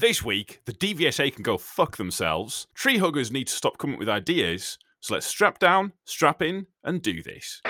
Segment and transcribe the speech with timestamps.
[0.00, 2.68] This week, the DVSA can go fuck themselves.
[2.72, 4.78] Tree huggers need to stop coming up with ideas.
[5.00, 7.60] So let's strap down, strap in, and do this.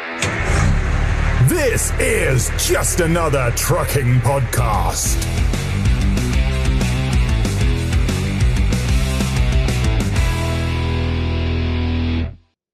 [1.44, 5.24] This is just another trucking podcast.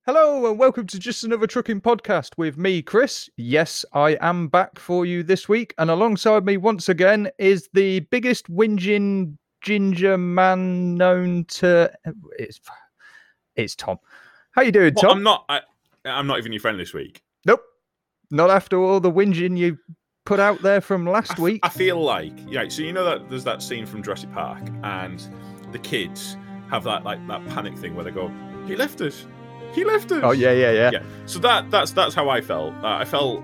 [0.04, 3.30] Hello and welcome to just another trucking podcast with me, Chris.
[3.36, 8.00] Yes, I am back for you this week, and alongside me once again is the
[8.00, 11.90] biggest whinging ginger man known to.
[12.38, 12.60] It's
[13.56, 13.98] it's Tom.
[14.52, 15.18] How you doing, Well, Tom?
[15.18, 15.44] I'm not.
[15.48, 15.60] I,
[16.04, 17.22] I'm not even your friend this week.
[17.46, 17.62] Nope,
[18.30, 19.78] not after all the whinging you
[20.24, 21.60] put out there from last I f- week.
[21.64, 22.68] I feel like yeah.
[22.68, 25.26] So you know that there's that scene from Jurassic Park, and
[25.72, 26.36] the kids
[26.70, 28.30] have that like that panic thing where they go,
[28.66, 29.26] "He left us.
[29.72, 30.90] He left us." oh yeah, yeah, yeah.
[30.92, 31.02] yeah.
[31.26, 32.74] So that that's that's how I felt.
[32.82, 33.42] Uh, I felt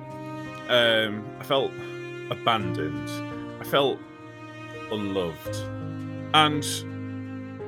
[0.69, 1.73] um, I felt
[2.31, 3.09] abandoned.
[3.61, 3.99] I felt
[4.91, 5.57] unloved,
[6.35, 6.65] and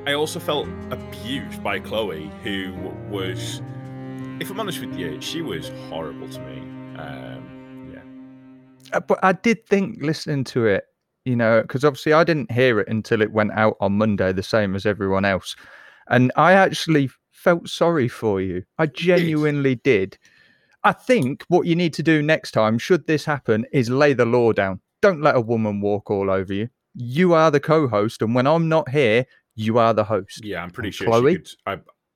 [0.09, 2.73] I also felt abused by Chloe, who
[3.09, 3.63] was,
[4.41, 6.59] if I'm honest with you, she was horrible to me.
[6.99, 8.97] Um, yeah.
[8.97, 10.85] Uh, But I did think listening to it,
[11.25, 14.43] you know, because obviously I didn't hear it until it went out on Monday, the
[14.43, 15.55] same as everyone else.
[16.09, 18.65] And I actually felt sorry for you.
[18.79, 20.19] I genuinely did.
[20.85, 24.25] I think what you need to do next time, should this happen, is lay the
[24.27, 24.81] law down.
[25.01, 26.69] Don't let a woman walk all over you.
[26.95, 28.23] You are the co host.
[28.23, 30.45] And when I'm not here, you are the host.
[30.45, 31.33] Yeah, I'm pretty And sure Chloe?
[31.33, 31.49] she could.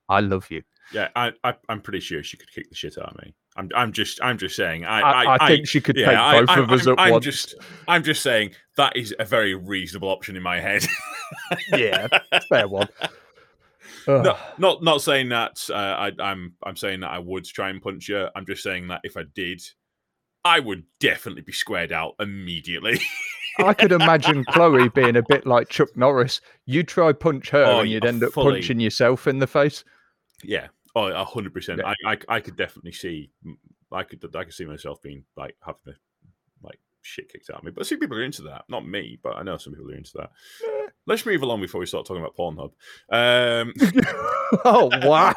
[0.09, 0.63] I, I love you.
[0.93, 3.35] yeah, I, I, I'm pretty sure she could kick the shit out of me.
[3.57, 4.85] I'm, I'm just, I'm just saying.
[4.85, 7.13] I, I, I, I, think she could yeah, take both of us I'm, at I'm
[7.13, 7.25] once.
[7.25, 7.55] just,
[7.89, 10.85] I'm just saying that is a very reasonable option in my head.
[11.73, 12.07] Yeah,
[12.49, 12.89] fair one.
[14.09, 15.59] No, not, not saying that.
[15.69, 18.29] Uh, I, I'm, I'm saying that I would try and punch you.
[18.37, 19.61] I'm just saying that if I did,
[20.45, 23.01] I would definitely be squared out immediately.
[23.59, 26.41] I could imagine Chloe being a bit like Chuck Norris.
[26.67, 28.55] You try punch her Oh, and you'd end up fully.
[28.61, 29.85] punching yourself in the face.
[30.45, 31.81] yeah, oh, a hundred percent.
[31.85, 33.31] I, I, I could definitely see.
[33.93, 35.95] I could, I could see myself being like having the
[36.63, 37.71] like shit kicked out of me.
[37.71, 38.65] But see people are into that.
[38.69, 40.31] Not me, but I know some people are into that.
[41.07, 42.73] Let's move along before we start talking about Pornhub.
[43.11, 43.73] Um,
[44.65, 45.35] oh wow!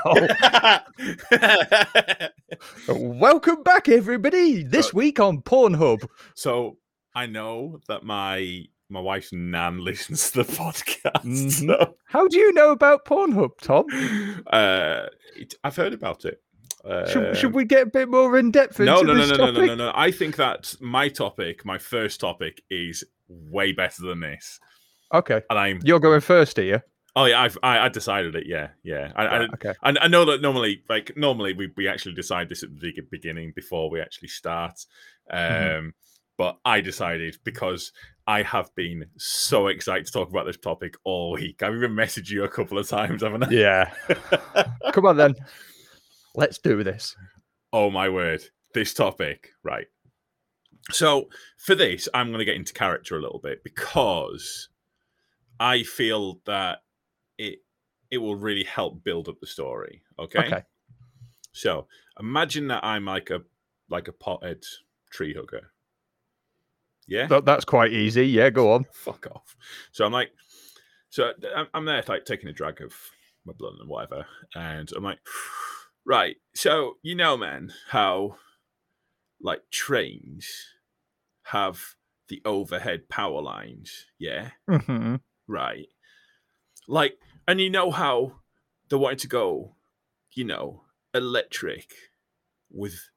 [2.90, 4.64] Welcome back, everybody.
[4.64, 6.08] This week on Pornhub.
[6.34, 6.78] so
[7.16, 11.24] I know that my my wife's nan listens to the podcast.
[11.24, 11.52] Mhm.
[11.52, 13.86] So, How do you know about Pornhub, Tom?
[14.48, 15.06] uh,
[15.36, 16.42] it, I've heard about it.
[17.12, 19.36] Should, should Um, we get a bit more in depth into No, no, no, no,
[19.36, 19.68] no, no, topic?
[19.68, 19.92] no, no.
[19.94, 24.60] I think that my topic, my first topic, is way better than this.
[25.14, 26.80] Okay, And I'm you're going first, are you?
[27.16, 28.46] oh yeah, I've I, I decided it.
[28.48, 29.12] Yeah, yeah.
[29.16, 29.74] I, I, Right, okay.
[29.84, 33.52] I, I know that normally, like normally, we, we actually decide this at the beginning
[33.56, 34.80] before we actually start.
[35.30, 35.92] Um, Mhm.
[36.40, 37.92] But I decided because
[38.26, 41.62] I have been so excited to talk about this topic all week.
[41.62, 43.50] I've even messaged you a couple of times, haven't I?
[43.50, 43.92] Yeah.
[44.94, 45.36] Come on then.
[46.36, 47.14] Let's do this.
[47.74, 48.42] oh my word,
[48.74, 49.88] this topic, right?
[50.92, 51.28] So
[51.58, 54.70] for this, I'm going to get into character a little bit because
[55.60, 56.84] I feel that
[57.38, 57.60] it
[58.12, 60.04] it will really help build up the story.
[60.18, 60.40] Okay.
[60.40, 60.64] Okay.
[61.52, 63.42] So imagine that I'm like a
[63.90, 64.64] like a potted
[65.12, 65.74] tree hugger.
[67.10, 67.28] Yeah.
[67.28, 68.28] That, that's quite easy.
[68.28, 68.86] Yeah, go on.
[68.94, 69.56] Fuck off.
[69.92, 70.32] So I'm like,
[71.10, 72.94] so I'm, I'm there like taking a drag of
[73.46, 74.26] my blood and whatever,
[74.56, 75.20] and I'm like,
[76.06, 76.38] right.
[76.54, 78.36] So you know, man, how
[79.42, 80.48] like trains
[81.44, 81.96] have
[82.28, 85.16] the overhead power lines, yeah, hmm
[85.48, 85.88] right.
[86.88, 88.34] Like, and you know how
[88.90, 89.76] they wanted to go,
[90.34, 90.84] you know,
[91.14, 91.92] electric
[92.72, 93.10] with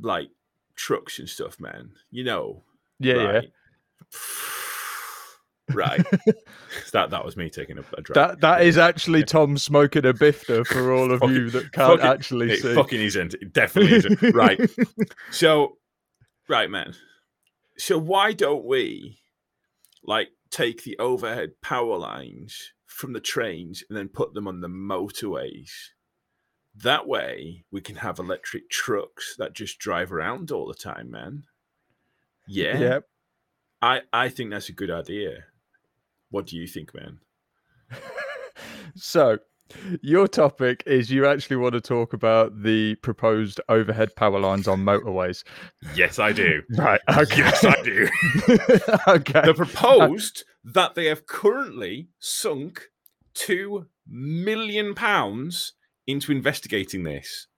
[0.00, 0.30] like
[0.74, 1.92] trucks and stuff, man.
[2.10, 2.62] You know,
[3.04, 3.22] Yeah, yeah.
[3.30, 3.52] right.
[5.72, 6.04] Right.
[6.92, 8.14] that that was me taking a, a drag.
[8.14, 12.00] That that is actually Tom smoking a bifter for all of Fucking- you that can't
[12.00, 12.74] fucking- actually it see.
[12.74, 13.32] fucking isn't.
[13.34, 14.34] It definitely isn't.
[14.34, 14.60] right.
[15.30, 15.78] So,
[16.50, 16.92] right, man.
[17.78, 19.18] So why don't we
[20.02, 24.68] like take the overhead power lines from the trains and then put them on the
[24.68, 25.70] motorways?
[26.76, 31.44] That way we can have electric trucks that just drive around all the time, man.
[32.46, 32.78] Yeah.
[32.78, 32.98] Yeah.
[33.82, 35.44] I I think that's a good idea.
[36.30, 37.18] What do you think, man?
[38.96, 39.38] So,
[40.02, 44.84] your topic is you actually want to talk about the proposed overhead power lines on
[44.84, 45.42] motorways.
[45.94, 46.62] Yes, I do.
[46.76, 47.00] Right.
[47.08, 47.38] Okay.
[47.38, 48.08] yes, I do.
[49.08, 49.42] okay.
[49.44, 52.84] They proposed that they have currently sunk
[53.34, 55.72] two million pounds
[56.06, 57.48] into investigating this.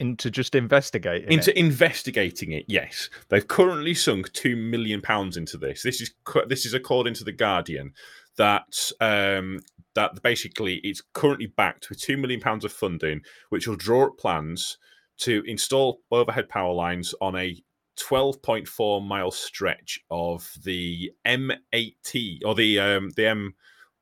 [0.00, 1.56] Into just investigating into it.
[1.56, 2.64] investigating it.
[2.68, 5.82] Yes, they've currently sunk two million pounds into this.
[5.82, 6.12] This is
[6.46, 7.92] this is according to the Guardian
[8.36, 9.60] that um,
[9.94, 13.20] that basically it's currently backed with two million pounds of funding,
[13.50, 14.78] which will draw up plans
[15.18, 17.56] to install overhead power lines on a
[17.98, 23.52] 12.4 mile stretch of the M80 or the um, the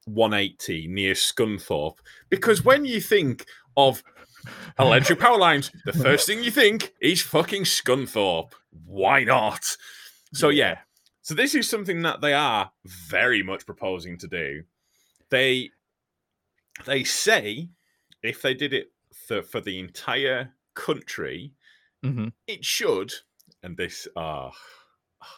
[0.08, 1.96] M180 near Scunthorpe.
[2.28, 3.46] Because when you think
[3.76, 4.02] of
[4.78, 8.52] electric power lines, the first thing you think is fucking Scunthorpe.
[8.84, 9.64] Why not?
[10.34, 10.78] So yeah.
[11.22, 14.62] So this is something that they are very much proposing to do.
[15.30, 15.70] They
[16.84, 17.68] they say
[18.22, 18.92] if they did it
[19.28, 21.52] for, for the entire country,
[22.04, 22.32] Mhm.
[22.46, 23.12] it should.
[23.62, 24.50] And this ah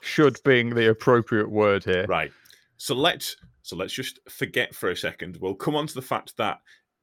[0.01, 2.07] Should being the appropriate word here.
[2.09, 2.33] right.
[2.79, 5.39] So let's so let's just forget for a second.
[5.41, 6.59] We'll come on to the fact that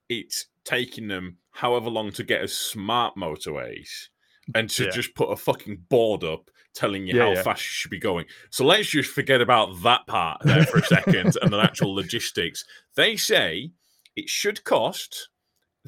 [0.09, 3.89] it's taking them however long to get as smart motorways
[4.53, 4.91] and to Yeah.
[4.91, 7.41] just put a fucking board up telling you Yeah, how yeah.
[7.41, 8.25] fast you should be going.
[8.51, 12.63] So let's just forget about that part there for a second and the actual logistics.
[12.95, 13.71] They say
[14.15, 15.29] it should cost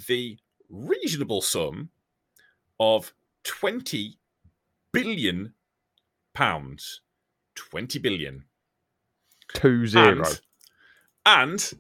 [0.08, 0.40] the
[0.70, 1.90] reasonable sum
[2.80, 4.18] of 20
[4.92, 5.54] billion
[6.34, 7.02] pounds.
[7.56, 8.44] 20 billion.
[9.54, 10.24] Two zero.
[10.26, 10.42] And,
[11.26, 11.72] and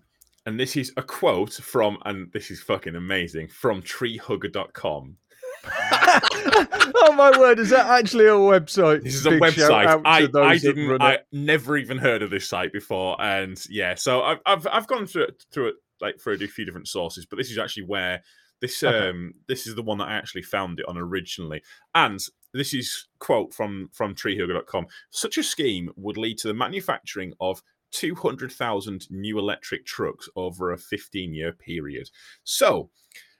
[0.45, 5.17] and this is a quote from and this is fucking amazing from treehugger.com.
[5.65, 7.57] oh my word!
[7.57, 9.03] Is that actually a website?
[9.03, 10.01] This is a Big website.
[10.03, 13.21] I, I didn't I never even heard of this site before.
[13.21, 16.65] And yeah, so I've I've, I've gone through it through it like through a few
[16.65, 18.21] different sources, but this is actually where
[18.59, 19.09] this Okay.
[19.09, 21.63] um this is the one that I actually found it on originally.
[21.95, 22.19] And
[22.53, 24.87] this is quote from from treehugger.com.
[25.11, 27.63] Such a scheme would lead to the manufacturing of
[27.93, 32.09] 200,000 new electric trucks over a 15 year period.
[32.43, 32.89] So,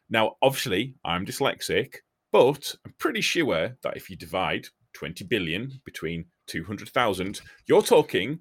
[0.09, 1.95] now obviously I'm dyslexic,
[2.31, 8.39] but I'm pretty sure that if you divide 20 billion between 200,000, you're talking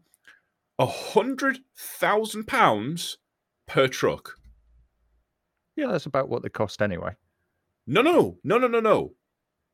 [0.78, 3.18] a hundred thousand pounds
[3.66, 4.32] per truck.
[5.76, 7.12] Yeah, that's about what they cost anyway.
[7.86, 9.12] No, no, no, no, no, no.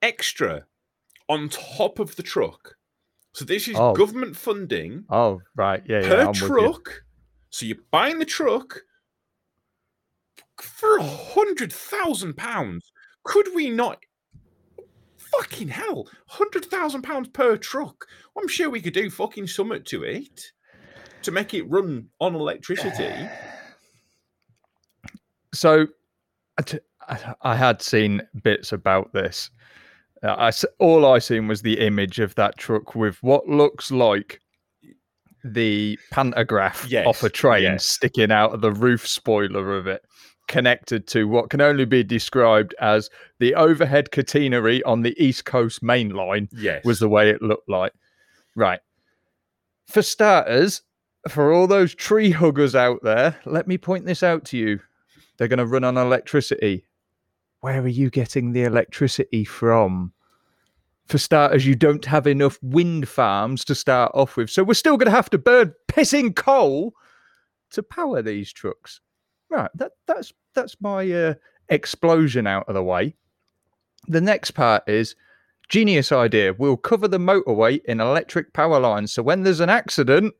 [0.02, 0.64] Extra
[1.28, 2.77] on top of the truck.
[3.34, 3.94] So this is Oh.
[3.94, 5.82] government funding Oh, right.
[5.86, 6.08] Yeah, yeah.
[6.08, 6.46] per I'm with you.
[6.48, 7.02] truck.
[7.50, 8.80] So you're buying the truck
[10.60, 12.90] for a hundred thousand pounds.
[13.24, 13.98] Could we not?
[15.16, 18.06] Fucking hell, hundred thousand pounds per truck.
[18.36, 20.52] I'm sure we could do fucking something to it
[21.22, 23.28] to make it run on electricity.
[25.54, 25.86] So,
[26.58, 26.78] I t-
[27.42, 29.50] I had seen bits about this.
[30.22, 34.40] Uh, I all I seen was the image of that truck with what looks like
[35.44, 37.86] the pantograph off a train yes.
[37.86, 40.02] sticking out of the roof spoiler of it,
[40.48, 45.82] connected to what can only be described as the overhead catenary on the East Coast
[45.82, 47.92] main line Yes, was the way it looked like.
[48.56, 48.80] Right.
[49.86, 50.82] For starters,
[51.28, 54.80] for all those tree huggers out there, let me point this out to you.
[55.36, 56.84] They're going to run on electricity.
[57.60, 60.12] Where are you getting the electricity from?
[61.06, 64.50] For starters, you don't have enough wind farms to start off with.
[64.50, 66.92] So we're still going to have to burn pissing coal
[67.70, 69.00] to power these trucks.
[69.50, 71.34] Right, that, that's that's my uh,
[71.70, 73.14] explosion out of the way.
[74.06, 75.16] The next part is
[75.68, 76.54] Genius idea.
[76.58, 79.12] We'll cover the motorway in electric power lines.
[79.12, 80.34] So when there's an accident,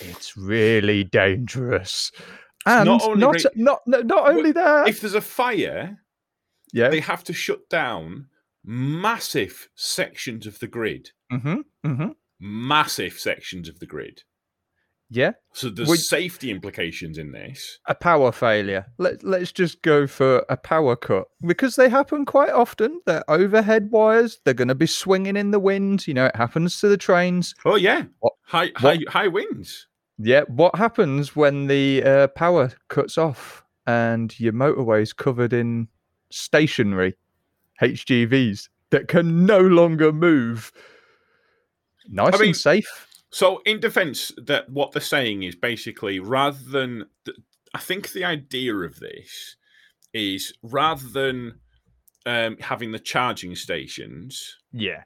[0.00, 2.12] it's really dangerous.
[2.66, 4.88] And Not only not, re- not, not, not only that.
[4.88, 5.98] if there's a fire,
[6.76, 6.88] yeah.
[6.88, 8.26] they have to shut down
[8.64, 11.10] massive sections of the grid.
[11.30, 14.22] hmm hmm Massive sections of the grid.
[15.08, 15.32] Yeah.
[15.54, 17.78] So there's Would- safety implications in this.
[17.86, 18.86] A power failure.
[18.98, 23.00] Let, let's just go for a power cut because they happen quite often.
[23.06, 24.40] They're overhead wires.
[24.44, 26.06] They're going to be swinging in the wind.
[26.08, 27.54] You know, it happens to the trains.
[27.64, 29.86] Oh yeah, What- high high high winds.
[30.18, 35.88] Yeah, what happens when the uh, power cuts off and your motorway's covered in
[36.36, 37.16] stationary
[37.82, 40.72] HGVs that can no longer move?
[42.08, 43.06] Nice I mean- and safe.
[43.30, 47.36] So in defence, that what they're saying is basically rather than th-
[47.74, 49.56] I think the idea of this
[50.14, 51.58] is rather than
[52.24, 55.02] um, having the charging stations, Yeah.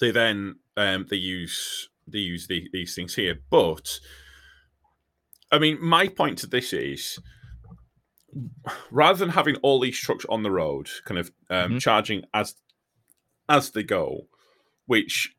[0.00, 3.38] they then um, they use they use the, these things here.
[3.50, 3.98] But
[5.50, 7.18] I mean, my point to this is
[8.90, 11.80] rather than having all these trucks on the road, kind of um, Mhm.
[11.80, 12.54] charging as
[13.48, 14.28] as they go,
[14.86, 15.34] which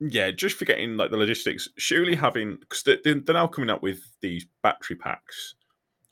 [0.00, 1.68] yeah, just forgetting like the logistics.
[1.76, 5.54] Surely having because they, they're now coming up with these battery packs,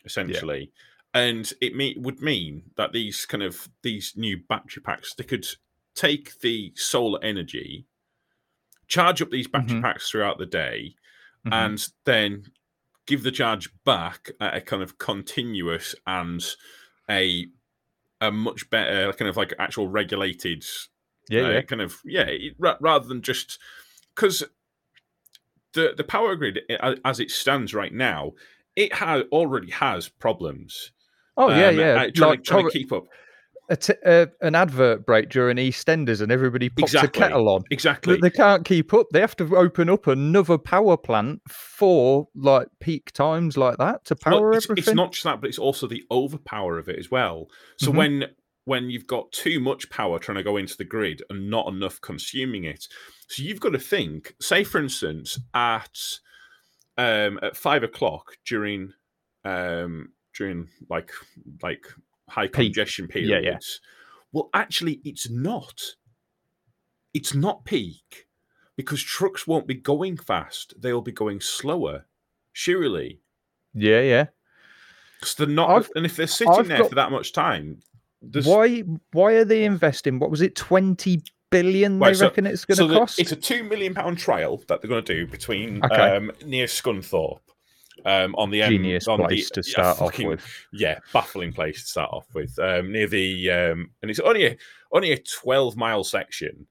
[0.05, 0.73] essentially,
[1.15, 5.47] and it me- would mean that these kind of these new battery packs they could
[5.95, 7.87] take the solar energy,
[8.89, 9.83] charge up these battery Mhm.
[9.83, 10.95] packs throughout the day,
[11.47, 11.53] Mhm.
[11.53, 12.45] and then
[13.09, 16.45] give the charge back at a kind of continuous and
[17.11, 17.47] a
[18.21, 20.65] a much better kind of like actual regulated
[21.29, 21.61] yeah, uh, yeah.
[21.63, 22.31] kind of yeah
[22.81, 23.59] rather than just
[24.15, 24.45] because
[25.73, 26.61] the the power grid
[27.05, 28.33] as it stands right now
[28.77, 30.93] it has already has problems
[31.39, 31.87] Oh yeah, um, yeah.
[31.87, 33.07] uh, trying, like trying to keep up
[33.71, 37.09] a t- uh, an advert break during EastEnders, and everybody pops Exactly.
[37.23, 37.65] a kettle on.
[37.71, 39.07] exactly But they can't keep up.
[39.13, 44.17] They have to open up another power plant for like peak times like that to
[44.25, 44.93] Well, power it's, everything.
[44.93, 47.49] it's not just that but it's also the overpower of it as well
[47.79, 47.97] so Mhm.
[47.97, 48.25] when
[48.65, 52.01] when you've got too much power trying to go into the grid and not enough
[52.03, 52.87] consuming it
[53.29, 55.99] so you've got to think say for instance at
[56.99, 58.93] um at five o'clock during
[59.45, 61.11] um during like
[61.63, 61.87] like
[62.29, 63.89] high congestion Yeah, periods yeah.
[64.33, 65.83] well actually it's not
[67.15, 68.27] it's not peak
[68.77, 72.07] because trucks won't be going fast they'll be going slower
[72.53, 73.21] surely
[73.75, 74.27] Yeah, yeah.
[75.19, 77.81] because they're not, I've- and if they're sitting I've there got- for that much time,
[78.21, 78.81] there's, Why?
[79.13, 80.19] Why are they investing?
[80.19, 80.57] What was it?
[80.57, 82.01] Twenty billion?
[82.01, 83.19] Right, they so- reckon it's going to so the- cost.
[83.21, 86.17] it's a two million pound trial that they're going to do between Okay.
[86.17, 87.39] um, near Scunthorpe.
[88.05, 90.45] Um, on the M- Genius on place the, to yeah, start off with.
[90.73, 92.59] Yeah, baffling place to start off with.
[92.59, 94.57] Um, near the um, and it's only a
[94.93, 96.67] only a twelve mile section.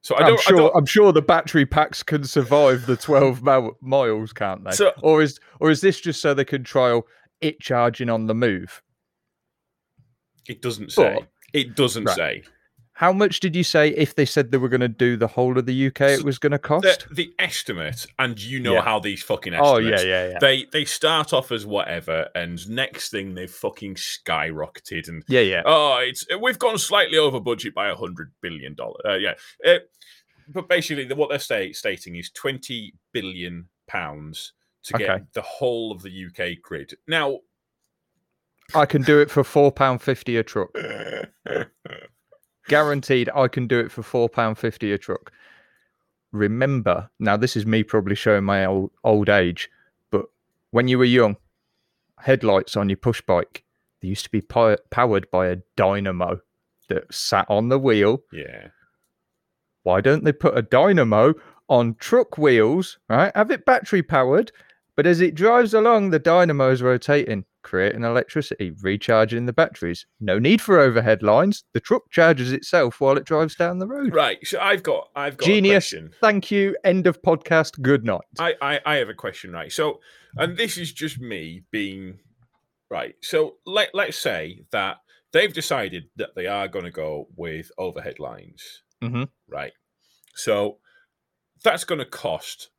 [0.00, 0.70] So I I'm sure.
[0.74, 4.72] I I'm sure the battery packs can survive the 12 mile, miles, can't they?
[4.72, 7.06] So- or is or is this just so they can trial
[7.40, 8.82] it charging on the move?
[10.46, 11.14] it doesn't say.
[11.20, 12.16] But- it doesn't Right.
[12.16, 12.42] say.
[12.98, 15.58] How much did you say if they said they were going to do the whole
[15.58, 16.00] of the UK?
[16.02, 17.06] It was going to cost.
[17.10, 18.82] the estimate, and you know Yeah.
[18.82, 20.04] how these fucking Oh estimates.
[20.04, 25.08] yeah, yeah, yeah, They they start off as whatever, and next thing they've fucking skyrocketed,
[25.08, 25.62] and yeah, yeah.
[25.66, 29.02] Oh, it's we've gone slightly over budget by a hundred billion dollars.
[29.04, 29.34] Uh, yeah,
[29.66, 29.78] Uh,
[30.48, 34.52] but basically, what they're sta- stating is twenty billion pounds
[34.84, 35.06] to Okay.
[35.06, 36.94] get the whole of the UK grid.
[37.08, 37.40] Now,
[38.72, 40.68] I can do it for four pound fifty a truck.
[42.68, 45.32] Guaranteed, I can do it for four pound fifty a truck.
[46.32, 49.70] Remember, now this is me probably showing my old, old age,
[50.10, 50.26] but
[50.70, 51.36] when you were young,
[52.18, 53.64] headlights on your push bike
[54.00, 56.40] they used to be pi- powered by a dynamo
[56.88, 58.22] that sat on the wheel.
[58.32, 58.68] yeah,
[59.82, 61.34] Why don't they put a dynamo
[61.68, 62.98] on truck wheels?
[63.08, 64.52] Right, have it battery powered,
[64.96, 70.06] but as it drives along, the dynamo is rotating, creating electricity, recharging the batteries.
[70.20, 71.64] No need for overhead lines.
[71.72, 74.14] The truck charges itself while it drives down the road.
[74.14, 74.38] right.
[74.46, 75.92] So I've got I've got Genius.
[75.92, 76.10] a question.
[76.20, 76.76] Thank you.
[76.84, 77.80] End of podcast.
[77.82, 78.20] Good night.
[78.38, 79.72] I, I I have a question, right?
[79.72, 80.00] So,
[80.36, 82.20] and this is just me being
[82.90, 83.16] right.
[83.22, 84.98] So let let's say that
[85.32, 88.82] they've decided that they are going to go with overhead lines.
[89.02, 89.28] Mhm.
[89.48, 89.72] right?
[90.36, 90.78] So
[91.62, 92.70] that's going to cost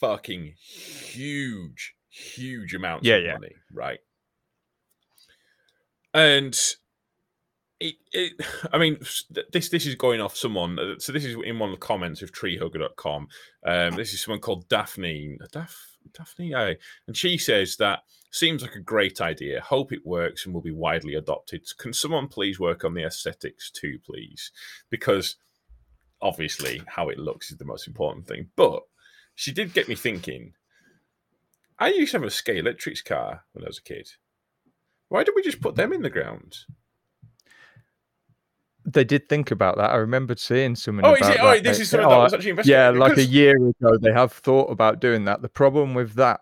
[0.00, 3.32] fucking huge, huge amounts Yeah, of yeah.
[3.34, 3.98] money, right?
[6.14, 6.56] And
[7.80, 8.32] it, it,
[8.72, 8.98] I mean,
[9.52, 10.78] this this is going off someone.
[10.78, 13.28] uh, So this is in one of the comments of treehugger.com.
[13.66, 15.36] Um, this is someone called Daphne.
[15.52, 15.76] Daph,
[16.16, 16.76] Daphne, aye.
[17.06, 19.60] and she says that seems like a great idea.
[19.60, 21.66] Hope it works and will be widely adopted.
[21.78, 24.50] Can someone please work on the aesthetics too, please?
[24.90, 25.36] Because
[26.20, 28.48] obviously how it looks is the most important thing.
[28.56, 28.82] But
[29.34, 30.54] she did get me thinking.
[31.78, 32.64] I used to have a Scale
[33.04, 34.08] car when I was a kid.
[35.08, 36.56] Why did we just put them in the ground?
[38.86, 39.90] They did think about that.
[39.90, 41.06] I remembered seeing someone.
[41.06, 41.38] Oh, is it?
[41.40, 42.94] Oh, this They- is something that oh, was actually investigated.
[42.94, 45.40] Yeah, like a year ago, they have thought about doing that.
[45.40, 46.40] The problem with that,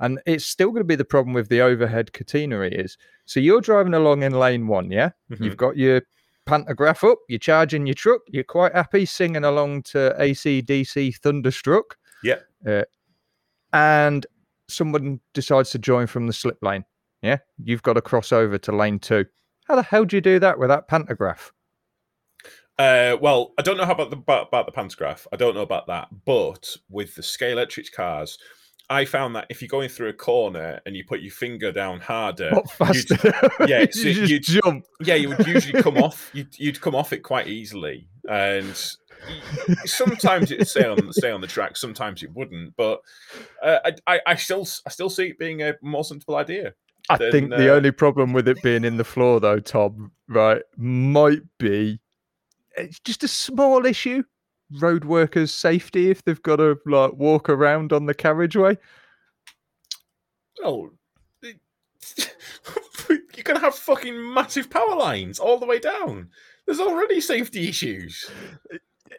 [0.00, 3.60] and it's still going to be the problem with the overhead catenary, is so you're
[3.60, 5.10] driving along in lane one, yeah?
[5.30, 5.44] Mhm.
[5.44, 6.02] You've got your
[6.46, 11.96] pantograph up, you're charging your truck, you're quite happy singing along to ACDC Thunderstruck.
[12.24, 12.40] Yeah.
[12.66, 12.84] Uh,
[13.72, 14.26] and
[14.66, 16.84] someone decides to join from the slip lane.
[17.22, 17.38] Yeah.
[17.62, 19.26] You've got to cross over to lane two.
[19.66, 21.52] How the hell do you do that with that pantograph?
[22.78, 25.26] Uh, well, I don't know how about the about, about the pantograph.
[25.32, 28.38] I don't know about that, but with the Scalextric cars,
[28.88, 31.98] I found that if you're going through a corner and you put your finger down
[32.00, 33.16] harder, faster?
[33.66, 34.86] yeah, you so just you'd- jump.
[35.00, 36.30] yeah, you would usually come off.
[36.32, 38.74] You'd, you'd come off it quite easily, and
[39.84, 41.76] sometimes it'd stay on stay on the track.
[41.76, 42.74] Sometimes it wouldn't.
[42.76, 43.00] But
[43.62, 46.74] uh, I, I, I still I still see it being a more sensible idea.
[47.10, 50.12] I then, think the uh, only problem with it being in the floor, though, Tom,
[50.28, 52.00] right, might be
[52.78, 54.22] it's just a small issue.
[54.80, 58.76] Road workers' safety if they've got to like walk around on the carriageway.
[60.62, 60.90] Oh,
[63.08, 66.28] you're gonna have fucking massive power lines all the way down.
[66.66, 68.30] There's already safety issues.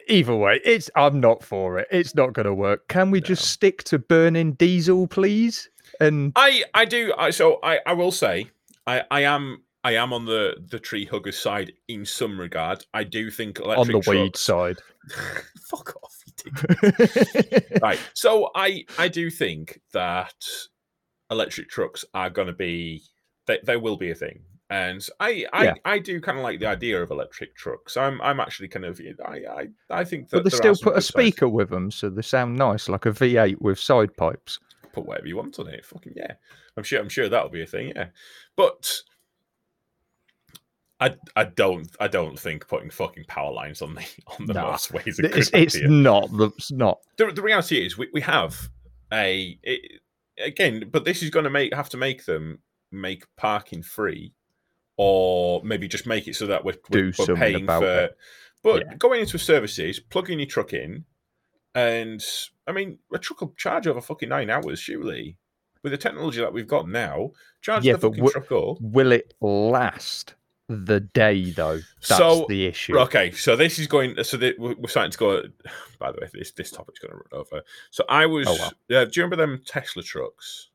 [0.06, 1.88] Either way, it's I'm not for it.
[1.90, 2.86] It's not going to work.
[2.88, 5.68] Can we just stick to burning diesel, please?
[6.00, 7.12] And I I do.
[7.16, 8.48] I so I I will say
[8.86, 12.84] I I am I am on the the tree hugger side in some regard.
[12.94, 14.78] I do think on electric the weed side.
[15.70, 17.80] Fuck off, you dick.
[17.82, 17.98] right.
[18.14, 20.34] So I I do think that
[21.30, 23.02] electric trucks are going to be
[23.46, 24.40] they, they will be a thing.
[24.68, 25.74] And I I, Yeah.
[25.84, 27.96] I do kind of like the idea of electric trucks.
[27.96, 30.92] I'm I'm actually kind of I I, I think that But they there still put
[30.92, 31.06] a good sides.
[31.08, 34.58] speaker with them, so they sound nice, like a V8 with side pipes.
[34.92, 35.84] Put whatever you want on it.
[35.84, 36.34] Fucking yeah.
[36.76, 37.92] I'm sure I'm sure that'll be a thing.
[37.94, 38.08] Yeah.
[38.56, 38.92] But
[41.02, 44.04] I, I don't I don't think putting fucking power lines on the
[44.38, 44.74] on the Nah.
[44.74, 46.30] motorway is a good It's, it's not.
[46.30, 47.00] the- It's not.
[47.16, 48.68] the, the reality is we, we have
[49.12, 50.00] a it,
[50.38, 52.58] again but this is going to make have to make them
[52.92, 54.32] make parking free
[54.96, 58.18] or maybe just make it so that we're, Do we're, we're paying about for it.
[58.62, 58.94] but Yeah.
[58.96, 61.04] going into services plugging your truck in
[61.74, 62.24] and
[62.66, 65.36] i mean a truck will charge over fucking nine hours surely
[65.82, 67.30] with the technology that we've got now
[67.62, 70.34] charge Yeah, the fucking what- truck up Will it last
[70.68, 71.78] the day though?
[72.08, 72.96] That's So, the issue.
[72.98, 74.22] Okay, so this is going.
[74.22, 75.42] So that we're starting to go.
[75.98, 77.62] By the way, this this topic's going to run over.
[77.90, 78.46] So I was.
[78.46, 78.72] Oh, well.
[78.88, 80.68] Yeah, do you remember them Tesla trucks?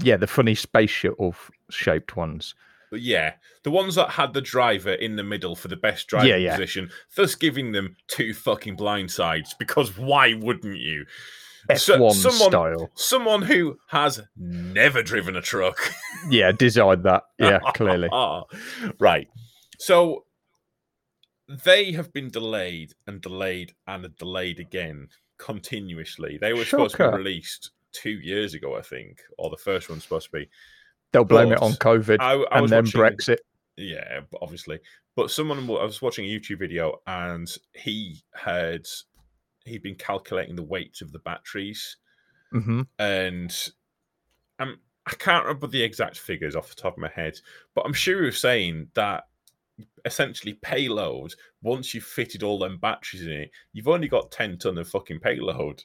[0.00, 1.34] Yeah, the funny space shuttle
[1.70, 2.54] shaped ones.
[2.90, 6.30] But yeah, the ones that had the driver in the middle for the best driving
[6.30, 6.56] Yeah, yeah.
[6.56, 9.50] position, thus giving them two fucking blindsides.
[9.58, 11.06] Because why wouldn't you?
[11.68, 12.90] F1 So- someone- style.
[12.94, 15.78] Someone who has never driven a truck.
[16.28, 17.24] Yeah, designed that.
[17.38, 18.08] Yeah, clearly.
[18.98, 19.28] right.
[19.78, 20.24] So
[21.48, 26.38] they have been delayed and delayed and delayed again continuously.
[26.40, 30.02] They were supposed to be released two years ago, I think, or the first one's
[30.02, 30.48] supposed to be.
[31.12, 33.38] They'll blame it on COVID I, I and then watching, Brexit.
[33.76, 34.78] Yeah, obviously.
[35.16, 38.86] But someone I was watching a YouTube video and he had
[39.64, 41.96] he'd been calculating the weight of the batteries
[42.52, 43.70] hmm and
[44.58, 47.38] um, I can't remember the exact figures off the top of my head,
[47.74, 49.24] but I'm sure he was saying that
[50.04, 54.78] essentially payload once you've fitted all them batteries in it, you've only got ten ton
[54.78, 55.82] of fucking payload.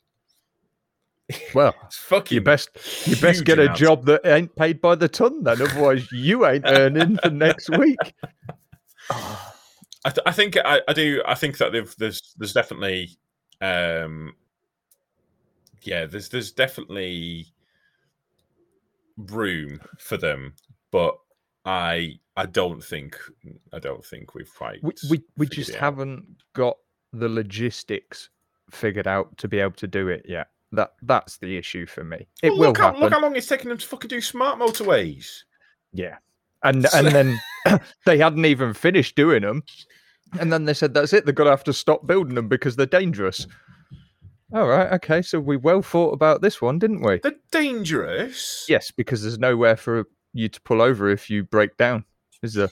[1.54, 2.70] Well, It's fucking you best
[3.08, 6.66] you best get a job that ain't paid by the ton then, otherwise you ain't
[6.66, 7.98] earning for next week.
[9.10, 11.24] I, th- I think I, I do.
[11.26, 13.10] I think that there's there's definitely,
[13.60, 14.34] um,
[15.82, 17.48] yeah, there's there's definitely
[19.18, 20.54] room for them,
[20.92, 21.18] but
[21.66, 23.18] I I don't think
[23.74, 26.78] I don't think we've quite We we, we just haven't got
[27.12, 28.30] the logistics
[28.70, 30.50] figured out to be able to do it yet.
[30.76, 32.28] That that's the issue for me.
[32.44, 33.02] It Well, will look how, happen.
[33.02, 35.44] look how long it's taking them to fucking do smart motorways.
[35.94, 36.18] Yeah.
[36.64, 37.40] And and then
[38.06, 39.64] they hadn't even finished doing them.
[40.40, 42.86] And then they said that's it, they're gonna have to stop building them because they're
[42.86, 43.48] dangerous.
[44.54, 45.22] All right, okay.
[45.22, 47.20] So we well thought about this one, didn't we?
[47.20, 48.66] They're dangerous.
[48.70, 52.06] Yes, because there's nowhere for you to pull over if you break down,
[52.44, 52.70] is there?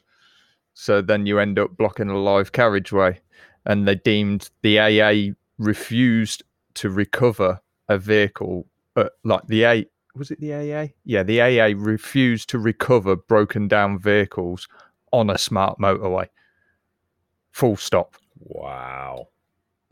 [0.75, 3.19] So then you end up blocking a live carriageway.
[3.65, 6.43] And they deemed the AA refused
[6.75, 9.85] to recover a vehicle, uh, like the A.
[10.15, 10.87] Was it the AA?
[11.05, 14.67] Yeah, the AA refused to recover broken down vehicles
[15.11, 16.27] on a smart motorway.
[17.51, 18.15] Full stop
[18.45, 19.29] Wow.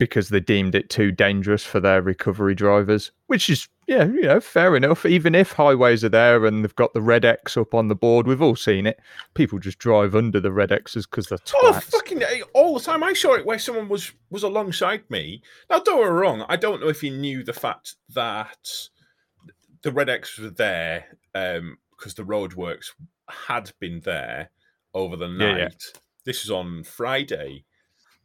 [0.06, 4.40] Because they deemed it too dangerous for their recovery drivers, which is, yeah, you know,
[4.40, 5.06] fair enough.
[5.06, 8.26] Even if highways are there and they've got the red X up on the board,
[8.26, 8.98] we've all seen it.
[9.34, 11.84] People just drive under the red X's because they're Oh, twats.
[11.92, 12.22] fucking
[12.54, 13.02] all the time!
[13.04, 15.42] I saw it where someone was was alongside me.
[15.70, 16.44] Now, don't get me wrong.
[16.48, 18.70] I don't know if he knew the fact that
[19.82, 22.90] the red X was there because the roadworks
[23.28, 24.50] had been there
[24.94, 25.58] over the night.
[25.58, 25.68] yeah.
[26.24, 27.64] This was on Friday,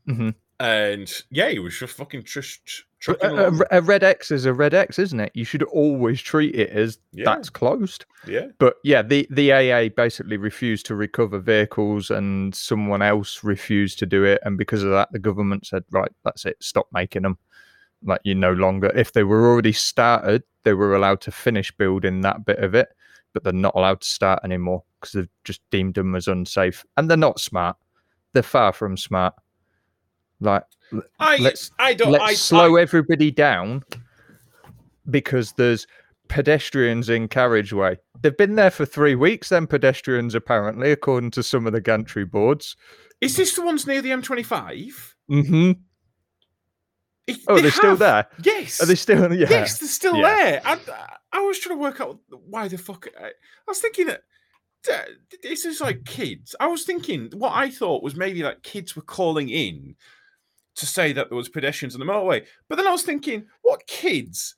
[0.08, 0.36] Mhm.
[0.60, 2.60] And yeah, he was just fucking just
[3.00, 5.32] trucking A, a- a red X is a red X, isn't it?
[5.36, 7.26] You should always treat it as Yeah.
[7.26, 8.06] that's closed.
[8.28, 14.00] Yeah, But yeah, the, the AA basically refused to recover vehicles and someone else refused
[14.00, 14.42] to do it.
[14.44, 17.38] And because of that, the government said, right, that's it, stop making them.
[18.04, 22.22] Like you no longer, if they were already started, they were allowed to finish building
[22.22, 22.90] that bit of it,
[23.34, 26.84] but they're not allowed to start anymore because they've just deemed them as unsafe.
[26.98, 27.78] And they're not smart.
[28.34, 29.34] They're far from smart.
[30.40, 30.64] Like,
[31.20, 32.12] I Let's- I don't.
[32.12, 33.84] let's I, slow I, everybody down
[35.10, 35.88] because there's
[36.28, 37.98] pedestrians in carriageway.
[38.22, 42.26] They've been there for three weeks, then pedestrians apparently, according to some of the gantry
[42.26, 42.76] boards.
[43.22, 44.94] Is this the ones near the M25?
[45.32, 45.72] Mm-hmm.
[47.28, 48.28] It- Oh, they they're still there.
[48.44, 48.82] Yes.
[48.82, 49.34] Are they still?
[49.38, 49.48] Yeah.
[49.50, 50.36] Yes, they're still Yeah.
[50.36, 50.62] there.
[50.64, 50.80] I,
[51.34, 53.08] I was trying to work out why the fuck.
[53.20, 53.32] I, I
[53.68, 54.22] was thinking that
[54.90, 55.00] uh,
[55.44, 56.56] this is like kids.
[56.60, 59.96] I was thinking what I thought was maybe like kids were calling in
[60.78, 62.46] to say that there was pedestrians on the motorway.
[62.70, 64.56] But then I was thinking, what kids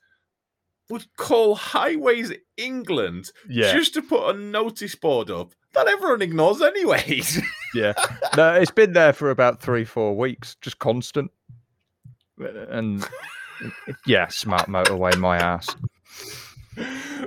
[0.88, 6.60] would call Highways England Yeah, just to put a notice board up that everyone ignores
[6.62, 7.40] anyways?
[7.74, 7.92] yeah.
[8.36, 11.30] No, it's been there for about three, four weeks, just constant.
[12.40, 13.68] Uh, and uh,
[14.06, 15.68] yeah, smart motorway, my ass.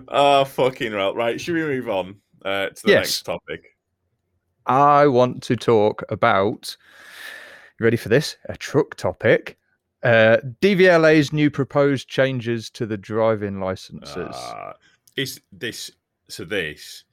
[0.09, 1.15] oh, fucking right.
[1.15, 1.39] Right.
[1.41, 2.99] Should we move on uh, to the Yes.
[2.99, 3.63] next topic?
[4.65, 6.75] I want to talk about.
[7.79, 8.37] You ready for this?
[8.49, 9.57] A truck topic.
[10.03, 14.35] Uh, DVLA's new proposed changes to the driving licenses.
[14.35, 14.73] Uh,
[15.15, 15.91] is this
[16.27, 16.43] so?
[16.43, 17.05] This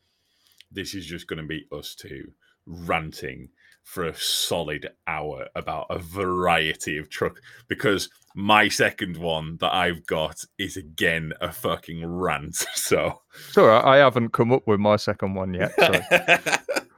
[0.72, 2.32] this is just going to be us two
[2.66, 3.48] ranting
[3.84, 10.06] for a solid hour about a variety of truck because my second one that I've
[10.06, 12.66] got is again a fucking rant.
[12.74, 13.20] So
[13.56, 13.84] right.
[13.84, 15.72] I haven't come up with my second one yet.
[15.76, 16.82] So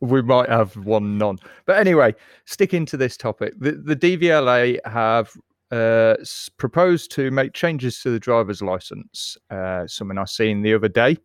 [0.00, 1.38] we might have one none.
[1.66, 2.14] But anyway,
[2.44, 5.32] sticking to this topic, the, the DVLA have
[5.70, 9.36] uh, s- proposed to make changes to the driver's license.
[9.50, 11.16] Uh, something I seen the other day.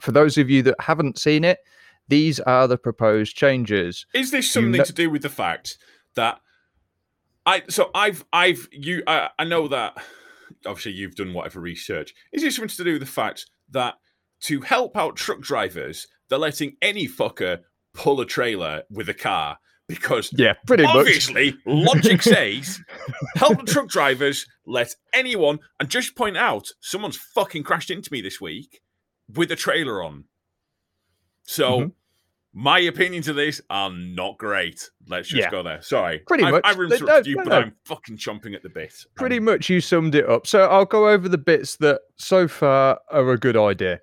[0.00, 1.58] For those of you that haven't seen it,
[2.08, 4.06] these are the proposed changes.
[4.14, 5.78] Is this something kno- to do with the fact
[6.14, 6.40] that
[7.46, 10.02] I so I've I've you I, I know that
[10.66, 12.14] obviously you've done whatever research.
[12.32, 13.94] Is this something to do with the fact that
[14.42, 17.58] to help out truck drivers, they're letting any fucker
[17.92, 20.96] pull a trailer with a car because Yeah, pretty much.
[20.96, 22.80] obviously logic says
[23.36, 28.22] help the truck drivers, let anyone and just point out someone's fucking crashed into me
[28.22, 28.80] this week
[29.34, 30.24] with a trailer on.
[31.42, 31.92] So Mhm.
[32.54, 34.88] my opinions of this are not great.
[35.08, 35.50] Let's just Yeah.
[35.50, 35.82] go there.
[35.82, 36.20] Sorry.
[36.20, 36.62] Pretty I, much.
[36.64, 37.56] I They- interrupted no, you, no, but no.
[37.56, 38.94] I'm fucking chomping at the bit.
[39.16, 40.46] Pretty Um, much, you summed it up.
[40.46, 44.00] So I'll go over the bits that so far are a good idea.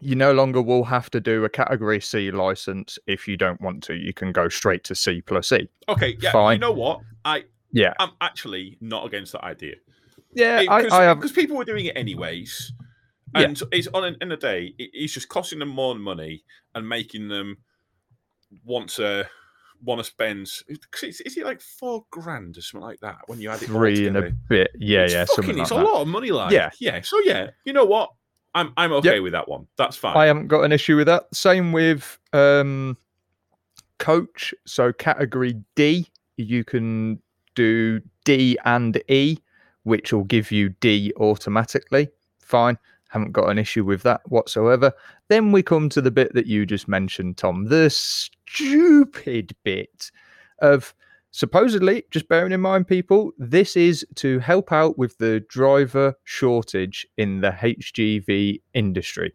[0.00, 3.82] You no longer will have to do a category C license if you don't want
[3.84, 3.94] to.
[3.94, 5.68] You can go straight to C plus E.
[5.88, 6.32] okay, yeah.
[6.32, 6.56] Fine.
[6.56, 7.00] You know what?
[7.24, 7.94] I Yeah.
[7.98, 9.74] I'm actually not against that idea.
[10.34, 11.16] Yeah, I, I have.
[11.18, 12.72] because people were doing it anyways,
[13.34, 13.42] Yeah.
[13.44, 14.74] and it's on an, in a day.
[14.78, 17.56] It, it's just costing them more money and making them
[18.64, 19.26] want to
[19.82, 20.46] want to spend.
[20.90, 23.66] Cause it's, is it like four grand or something like that when you add it
[23.66, 24.70] Three and a bit.
[24.78, 25.82] Yeah, it's yeah, fucking, something like it's that.
[25.82, 26.30] a lot of money.
[26.30, 26.70] Like Yeah.
[26.80, 27.00] yeah.
[27.02, 28.10] So yeah, you know what?
[28.56, 29.66] I'm I'm okay with that one.
[29.76, 30.16] That's fine.
[30.16, 31.32] I haven't got an issue with that.
[31.34, 32.96] Same with um,
[33.98, 34.54] coach.
[34.64, 37.20] So category D, you can
[37.54, 39.38] do D and E,
[39.82, 42.08] which will give you D automatically.
[42.40, 42.78] Fine.
[43.10, 44.90] Haven't got an issue with that whatsoever.
[45.28, 47.66] Then we come to the bit that you just mentioned, Tom.
[47.66, 50.10] The stupid bit
[50.60, 50.94] of
[51.36, 57.06] supposedly, just bearing in mind, people, this is to help out with the driver shortage
[57.18, 59.34] in the HGV industry.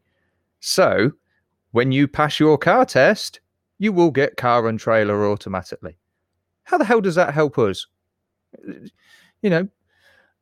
[0.61, 1.11] So,
[1.73, 3.39] when you pass your car test,
[3.77, 5.95] you will get car and trailer automatically.
[6.63, 7.85] How the hell does that help us?
[9.43, 9.67] You know,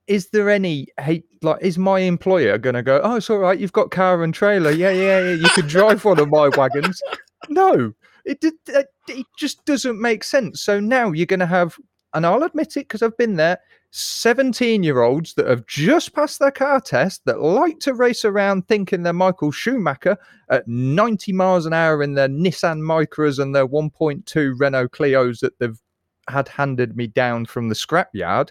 [0.08, 1.26] is there any hate?
[1.42, 4.34] Like, is my employer going to go, oh, it's all right, you've got car and
[4.34, 4.72] trailer.
[4.72, 7.02] Yeah, yeah, yeah, you could drive one of my wagons.
[7.50, 7.94] No,
[8.30, 10.62] it, did- it, it just doesn't make sense.
[10.62, 11.78] So now you're going to have,
[12.14, 13.60] and I'll admit it because I've been there,
[13.92, 18.68] 17 year olds that have just passed their car test that like to race around
[18.68, 20.16] thinking they're Michael Schumacher
[20.50, 25.58] at 90 miles an hour in their Nissan Micras and their 1.2 Renault Clios that
[25.58, 25.80] they've
[26.28, 28.50] had handed me down from the scrapyard.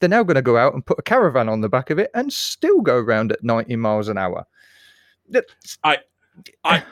[0.00, 2.10] They're now going to go out and put a caravan on the back of it
[2.14, 4.44] and still go around at 90 miles an hour.
[5.28, 5.98] That's- I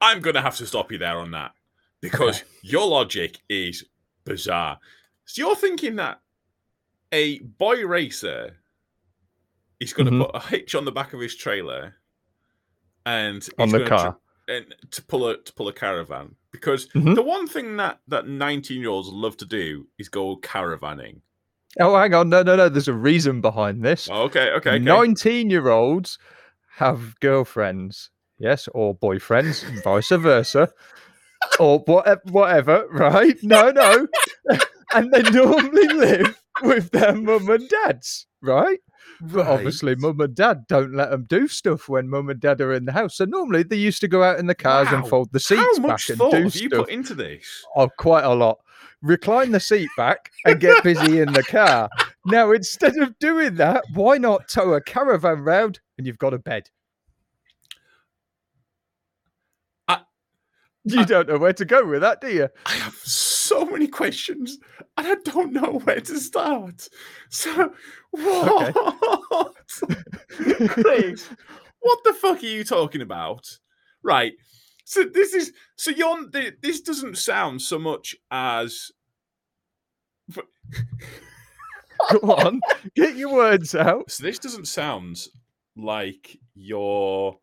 [0.00, 1.52] I'm going to have to stop you there on that
[2.02, 3.84] because your logic is
[4.24, 4.78] bizarre.
[5.24, 6.20] So you're thinking that
[7.12, 8.56] a boy racer
[9.80, 10.26] is going to Mhm.
[10.26, 11.96] put a hitch on the back of his trailer
[13.06, 14.12] and on the car.
[14.12, 14.18] tr-
[14.52, 17.14] and to pull a to pull a caravan because Mhm.
[17.14, 21.20] the one thing that that 19 year olds love to do is go caravanning.
[21.80, 22.28] Oh, hang on.
[22.28, 22.68] No, no, no.
[22.68, 24.10] There's a reason behind this.
[24.10, 24.78] Okay, okay, okay.
[24.78, 26.18] 19 year olds
[26.76, 30.70] have girlfriends, yes, or boyfriends, vice versa,
[31.58, 33.36] or what, whatever, right?
[33.42, 34.06] No, no.
[34.94, 38.78] and they normally live with their mum and dads, right?
[39.20, 42.72] But obviously, mum and dad don't let them do stuff when mum and dad are
[42.72, 43.16] in the house.
[43.16, 45.86] So normally they used to go out in the cars and fold the seats How
[45.86, 47.64] back and do have you put into this?
[47.76, 48.58] Oh, quite a lot.
[49.00, 51.88] Recline the seat back and get busy in the car.
[52.26, 56.38] Now, instead of doing that, why not tow a caravan round and you've got a
[56.38, 56.70] bed?
[59.88, 60.02] I-
[60.84, 62.48] you I- don't know where to go with that, do you?
[62.66, 64.58] I have so many questions
[64.96, 66.88] and I don't know where to start.
[67.30, 67.72] So,
[68.10, 68.74] what?
[70.28, 71.28] Chris,
[71.80, 73.46] what the fuck are you talking about?
[74.02, 74.32] Right.
[74.84, 76.26] So this is so you're
[76.60, 78.90] this doesn't sound so much as
[82.10, 82.60] Go on,
[82.96, 84.10] get your words out.
[84.10, 85.18] so this doesn't sound
[85.76, 87.38] like your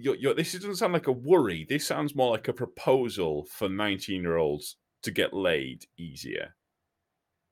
[0.00, 1.66] pro- your, your this doesn't sound like a worry.
[1.68, 6.54] This sounds more like a proposal for 19 year olds to get laid easier.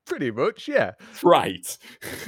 [0.07, 0.93] Pretty much, yeah.
[1.23, 1.77] Right.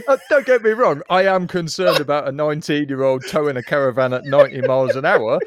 [0.06, 1.02] Uh, don't get me wrong.
[1.08, 5.06] I am concerned about a 19 year old towing a caravan at 90 miles an
[5.06, 5.38] hour.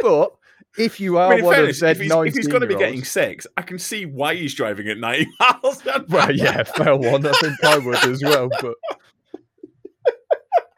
[0.00, 0.32] But
[0.76, 2.60] if you I are mean, one fairness, of said if he's, 19 if he's going
[2.60, 6.24] to be getting sex, I can see why he's driving at 90 miles an Well,
[6.26, 6.32] hour.
[6.32, 7.24] yeah, fair one.
[7.26, 8.48] I think I would as well.
[8.60, 8.74] But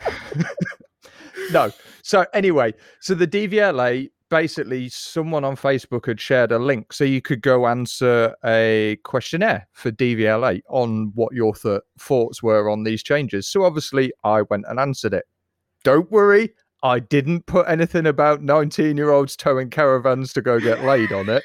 [1.52, 1.70] no.
[2.02, 7.20] So anyway, so the DVLA basically someone on Facebook had shared a link so you
[7.20, 13.02] could go answer a questionnaire for DVLA on what your th- thoughts were on these
[13.02, 13.48] changes.
[13.48, 15.24] So obviously I went and answered it.
[15.82, 20.84] Don't worry, I didn't put anything about 19 year olds towing caravans to go get
[20.84, 21.42] laid on it.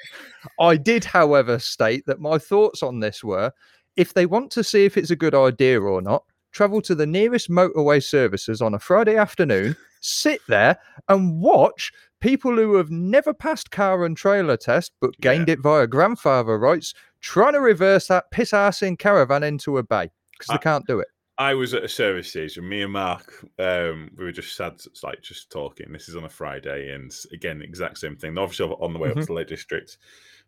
[0.60, 3.52] I did, however, state that my thoughts on this were
[3.98, 7.06] if they want to see if it's a good idea or not, travel to the
[7.06, 10.78] nearest motorway services on a Friday afternoon, sit there
[11.10, 11.91] and watch
[12.22, 16.94] people who have never passed car and trailer test but gained it via grandfather rights
[17.22, 21.00] trying to reverse that piss ass in caravan into a bay because they can't do
[21.00, 21.08] it.
[21.38, 22.68] I was at a service station.
[22.70, 25.91] Me and Mark, um, we were just sad, it's like just talking.
[25.91, 28.38] This is on a Friday, and again, exact same thing.
[28.38, 29.98] Obviously, on the way up to the Lake District,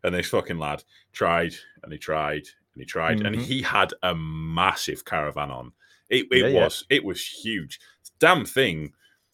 [0.04, 2.43] and this fucking lad tried and he tried
[2.74, 3.41] and he tried, and Mhm.
[3.41, 5.74] he had a massive caravan on.
[6.10, 6.63] It, it Yeah, yeah.
[6.63, 7.82] was it was huge.
[8.20, 8.93] Damn thing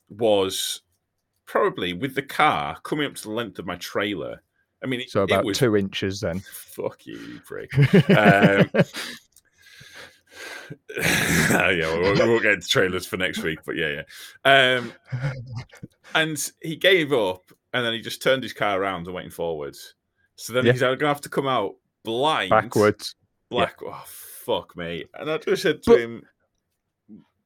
[0.10, 0.82] was
[1.46, 4.42] probably with the car coming up to the length of my trailer.
[4.84, 6.42] I mean, it, So about was two inches then.
[6.52, 7.72] fuck you, prick.
[8.10, 8.70] Um,
[10.98, 14.02] yeah, we won't, we won't get into trailers for next week, but yeah,
[14.44, 14.78] yeah.
[14.80, 14.94] Um,
[16.16, 19.96] and he gave up, and then he just turned his car around and went forwards.
[20.36, 20.72] So then Yeah.
[20.72, 23.16] he's going to have to come out blind, Backwards.
[23.50, 23.76] black.
[23.86, 25.06] Oh fuck me!
[25.14, 26.24] And I just said to But- him,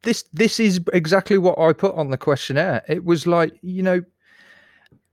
[0.04, 2.84] this this is exactly what I put on the questionnaire.
[2.88, 4.02] It was like, you know,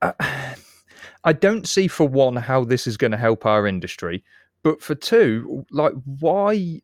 [0.02, 0.54] uh, I,
[1.26, 4.22] I don't see for one how this is going to help our industry,
[4.62, 6.82] but for two, like why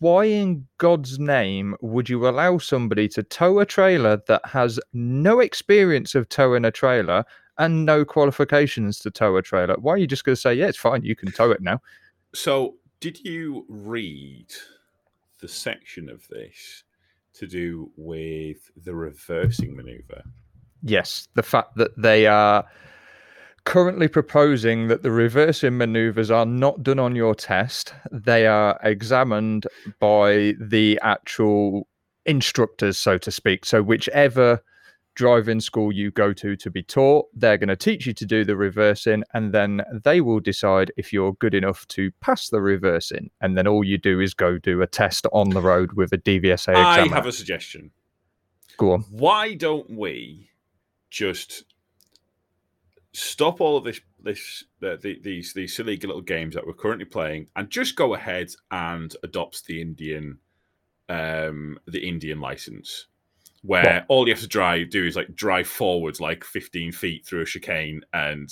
[0.00, 5.38] why in God's name would you allow somebody to tow a trailer that has no
[5.38, 7.24] experience of towing a trailer
[7.58, 9.76] and no qualifications to tow a trailer?
[9.78, 11.80] Why are you just going to say, yeah, it's fine, you can tow it now?
[12.34, 14.52] "So, did you read
[15.38, 16.82] the section of this
[17.38, 20.22] to do with the reversing maneuver?"
[20.82, 22.64] Yes, the fact that they are
[23.64, 29.66] currently proposing that the reversing maneuvers are not done on your test, they are examined
[30.00, 31.86] by the actual
[32.24, 33.66] instructors, so to speak.
[33.66, 34.62] So, whichever
[35.18, 38.44] driving school you go to to be taught, they're going to teach you to do
[38.44, 43.28] the reversing, and then they will decide if you're good enough to pass the reversing.
[43.40, 46.18] And then all you do is go do a test on the road with a
[46.18, 47.16] DVSA I examiner.
[47.16, 47.90] have a suggestion.
[48.76, 49.00] Go on.
[49.10, 50.50] why don't we
[51.10, 51.64] just
[53.12, 57.04] stop all of this this uh, the, these these silly little games that we're currently
[57.04, 60.38] playing and just go ahead and adopt the Indian
[61.08, 63.07] um the Indian license
[63.62, 67.42] where all you have to drive do is like drive forwards like 15 feet through
[67.42, 68.48] a chicane and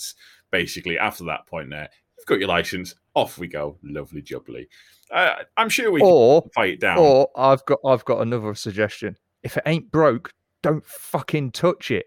[0.51, 1.89] basically after that point there
[2.19, 4.67] you've got your license off we go lovely jubbly
[5.13, 8.55] uh, i'm sure we Or can fight it down Or I've got I've got another
[8.55, 9.17] suggestion.
[9.45, 12.07] If it ain't broke, don't fucking touch it.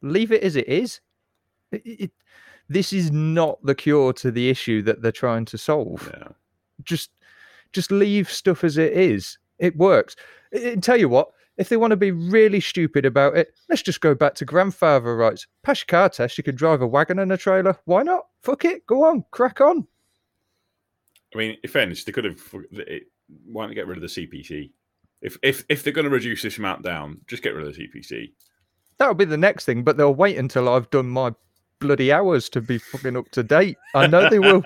[0.00, 1.00] Leave it as it is.
[1.70, 2.12] It- it-
[2.70, 6.10] this is not the cure to the issue that they're trying to solve.
[6.16, 6.28] Yeah.
[6.82, 7.10] Just
[7.74, 9.36] just leave stuff as it is.
[9.58, 10.16] It works.
[10.54, 11.28] I- I tell you what,
[11.58, 15.16] if they want to be really stupid about it, let's just go back to grandfather
[15.16, 15.46] rights.
[15.64, 17.76] Pass your car test, you can drive a wagon and a trailer.
[17.84, 18.26] Why not?
[18.42, 18.86] Fuck it.
[18.86, 19.86] Go on, crack on.
[21.34, 22.40] I mean, in fairness, they could have.
[23.44, 24.70] Why not get rid of the CPC?
[25.20, 27.86] If if if they're going to reduce this amount down, just get rid of the
[27.86, 28.30] CPC.
[28.96, 31.34] That'll be the next thing, but they'll wait until I've done my
[31.80, 33.76] bloody hours to be fucking up to date.
[33.94, 34.62] I know they will,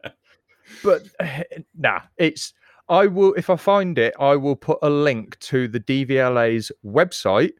[0.82, 1.02] but
[1.76, 2.52] nah, it's
[2.88, 7.52] I will if I find it, I will put a link to the DVLA's website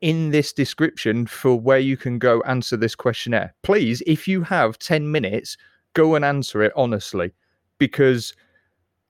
[0.00, 3.54] in this description for where you can go answer this questionnaire.
[3.62, 5.56] Please, if you have 10 minutes,
[5.94, 7.32] go and answer it honestly
[7.78, 8.34] because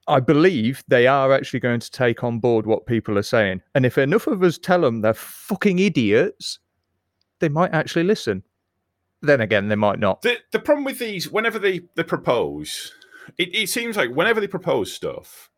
[0.07, 3.61] I believe they are actually going to take on board what people are saying.
[3.73, 6.59] And if enough of us tell them they're fucking idiots,
[7.39, 8.43] they might actually listen.
[9.21, 10.21] Then again, they might not.
[10.21, 12.93] the the problem with these, whenever they they propose,
[13.37, 15.49] it, it seems like whenever they propose stuff,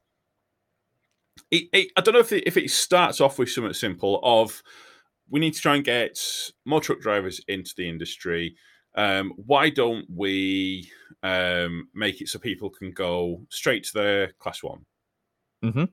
[1.51, 4.61] it, it I don't know if it, if it starts off with something simple of
[5.29, 6.17] we need to try and get
[6.65, 8.55] more truck drivers into the industry.
[8.95, 10.89] Um, why don't we
[11.21, 14.85] um, make it so people can go straight to their class one?
[15.63, 15.89] Mhm.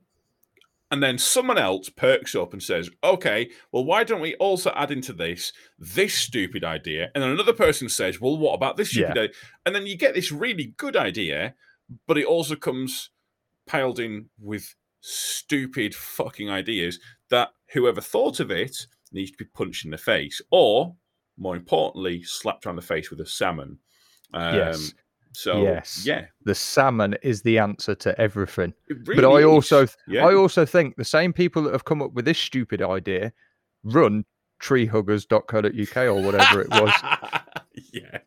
[0.91, 4.93] And then someone else perks up and says, okay, well, why don't we also add
[4.93, 7.11] into this this stupid idea?
[7.15, 9.35] And then another person says, well, what about this stupid idea?
[9.67, 11.55] And then you get this really good idea,
[12.07, 13.11] but it also comes
[13.67, 14.75] piled in with
[15.07, 16.99] stupid fucking ideas
[17.31, 20.95] that whoever thought of it needs to be punched in the face, or
[21.37, 23.79] more importantly, slapped on the face with a salmon.
[24.33, 24.95] Um, Yes.
[25.37, 26.03] So Yes.
[26.07, 28.73] yeah, The salmon is the answer to everything.
[28.89, 30.25] it but really I also, yeah.
[30.27, 33.33] I also think the same people that have come up with this stupid idea
[33.83, 34.25] run
[34.63, 36.93] treehuggers.co.uk or whatever it was.
[37.93, 38.19] yeah.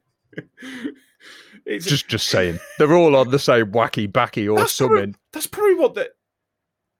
[1.66, 5.16] It's just, just saying, they're all on the same wacky backy or That's probably- something.
[5.34, 6.10] that's probably what the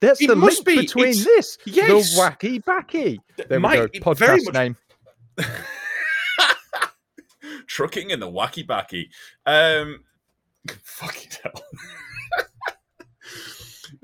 [0.02, 0.86] That's it the must link be.
[0.86, 2.16] between It's- this, yes.
[2.16, 3.20] the wacky backy.
[3.38, 3.88] There we go.
[4.00, 4.76] Podcast much- name.
[7.68, 9.10] trucking in the wacky backy.
[9.46, 10.04] Um,
[10.84, 11.64] fucking hell.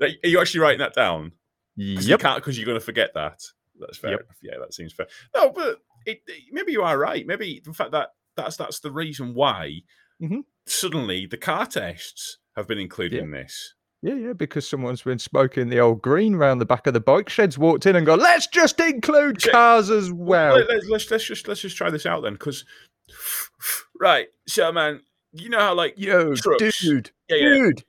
[0.00, 1.32] Are you actually writing that down?
[1.76, 2.20] Yep.
[2.36, 3.42] because you're going to forget that.
[3.78, 4.12] That's fair.
[4.12, 4.28] Yep.
[4.42, 5.06] Yeah, that seems fair.
[5.34, 7.26] No, but it, it- maybe you are right.
[7.26, 9.80] Maybe the fact that that's that's the reason why
[10.22, 10.44] Mhm.
[10.66, 13.22] suddenly the car tests have been included Yeah.
[13.24, 13.73] in this.
[14.04, 17.30] Yeah, yeah, because someone's been smoking the old green round the back of the bike
[17.30, 20.56] sheds, walked in and gone, let's just include cars as well.
[20.56, 22.66] Let, us let's let's just let's just try this out then, because
[24.00, 25.00] right, so man,
[25.32, 26.82] you know how like Yo, trucks.
[26.82, 27.84] dude, yeah, yeah, dude,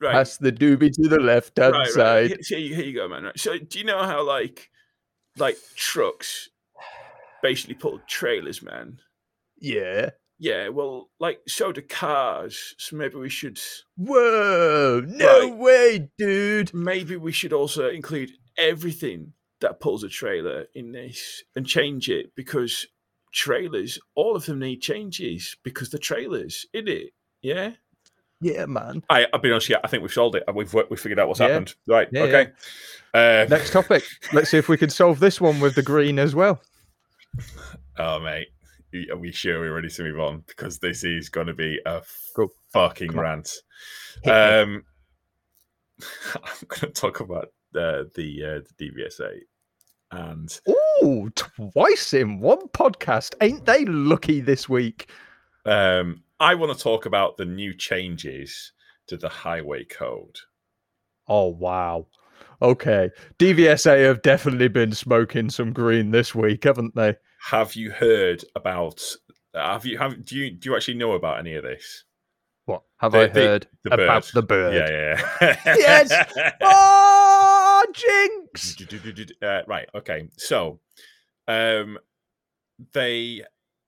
[0.00, 1.90] right, that's the doobie to the left hand right, right.
[1.92, 2.26] side.
[2.30, 3.22] Here, here you- here you go, man.
[3.22, 3.38] Right.
[3.38, 4.70] So do you know how like
[5.38, 6.48] like trucks
[7.44, 8.98] basically pull trailers, man?
[9.60, 10.10] Yeah.
[10.42, 12.74] Yeah, well, like so do cars.
[12.78, 13.60] So maybe we should
[13.98, 15.56] Whoa, no Right.
[15.56, 16.72] way, dude.
[16.72, 22.34] maybe we should also include everything that pulls a trailer in this and change it
[22.34, 22.86] because
[23.32, 27.10] trailers, all of them need changes because the trailers, in it.
[27.42, 27.72] Yeah.
[28.40, 29.04] Yeah, man.
[29.10, 29.68] I, I've been honest.
[29.68, 30.44] Yeah, I think we've solved it.
[30.54, 31.48] We've worked, we've figured out what's Yeah.
[31.48, 31.74] happened.
[31.86, 32.08] Right.
[32.10, 32.52] Yeah, okay.
[33.12, 34.04] Uh, Next topic.
[34.32, 36.62] Let's see if we can solve this one with the green as well.
[37.98, 38.48] Oh, mate.
[39.10, 40.44] Are we sure we're ready to move on?
[40.46, 42.02] Because this is going to be a
[42.34, 42.48] Go.
[42.72, 43.50] fucking rant.
[44.26, 44.84] Um,
[46.34, 49.40] I'm going to talk about uh, the uh, the DVSA
[50.12, 53.34] and oh, twice in one podcast.
[53.40, 55.10] Ain't they lucky this week?
[55.66, 58.72] um, I want to talk about the new changes
[59.06, 60.38] to the highway code.
[61.28, 62.06] Oh, wow.
[62.62, 63.10] Okay.
[63.38, 67.14] DVSA have definitely been smoking some green this week, haven't they?
[67.48, 69.02] Have you heard about?
[69.54, 72.04] Have you have do you do you actually know about any of this?
[72.66, 74.30] What have The- I heard the about bird.
[74.34, 74.74] the bird?
[74.74, 75.56] Yeah, yeah.
[75.76, 76.54] Yes!
[76.62, 78.76] Oh, jinx!
[79.42, 79.88] uh, right.
[79.94, 80.28] Okay.
[80.36, 80.80] So,
[81.48, 81.98] um,
[82.92, 83.42] they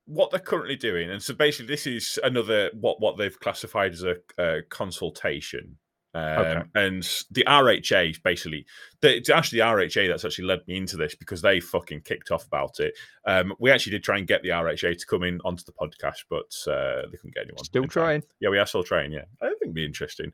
[0.07, 4.03] what they're currently doing, and so basically, this is another what what they've classified as
[4.03, 5.77] a, a consultation.
[6.15, 6.63] Um, Okay.
[6.75, 8.67] And the RHA basically,
[9.01, 12.31] the, it's actually the RHA that's actually led me into this because they fucking kicked
[12.31, 12.93] off about it.
[13.27, 16.25] Um, we actually did try and get the RHA to come in onto the podcast,
[16.29, 17.65] but uh, they couldn't get anyone.
[17.65, 17.93] Still in time.
[17.93, 18.23] trying.
[18.41, 19.13] Yeah, we are still trying.
[19.13, 20.33] Yeah, I think it'd be interesting,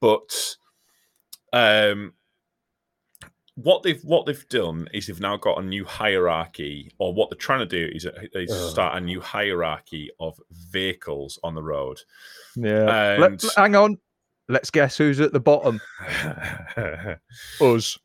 [0.00, 0.56] but
[1.54, 2.12] um,
[3.56, 7.38] what they've what they've done is they've now got a new hierarchy, or what they're
[7.38, 8.70] trying to do is, is Ugh.
[8.70, 12.00] start a new hierarchy of vehicles on the road.
[12.56, 13.16] Yeah.
[13.18, 13.98] Let- And- hang on.
[14.48, 15.80] Let's guess who's at the bottom.
[17.60, 17.98] Us.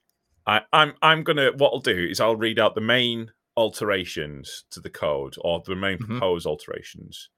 [0.47, 4.79] I, I'm I'm gonna what I'll do is I'll read out the main alterations to
[4.79, 6.07] the code or the main Mhm.
[6.07, 7.29] proposed alterations.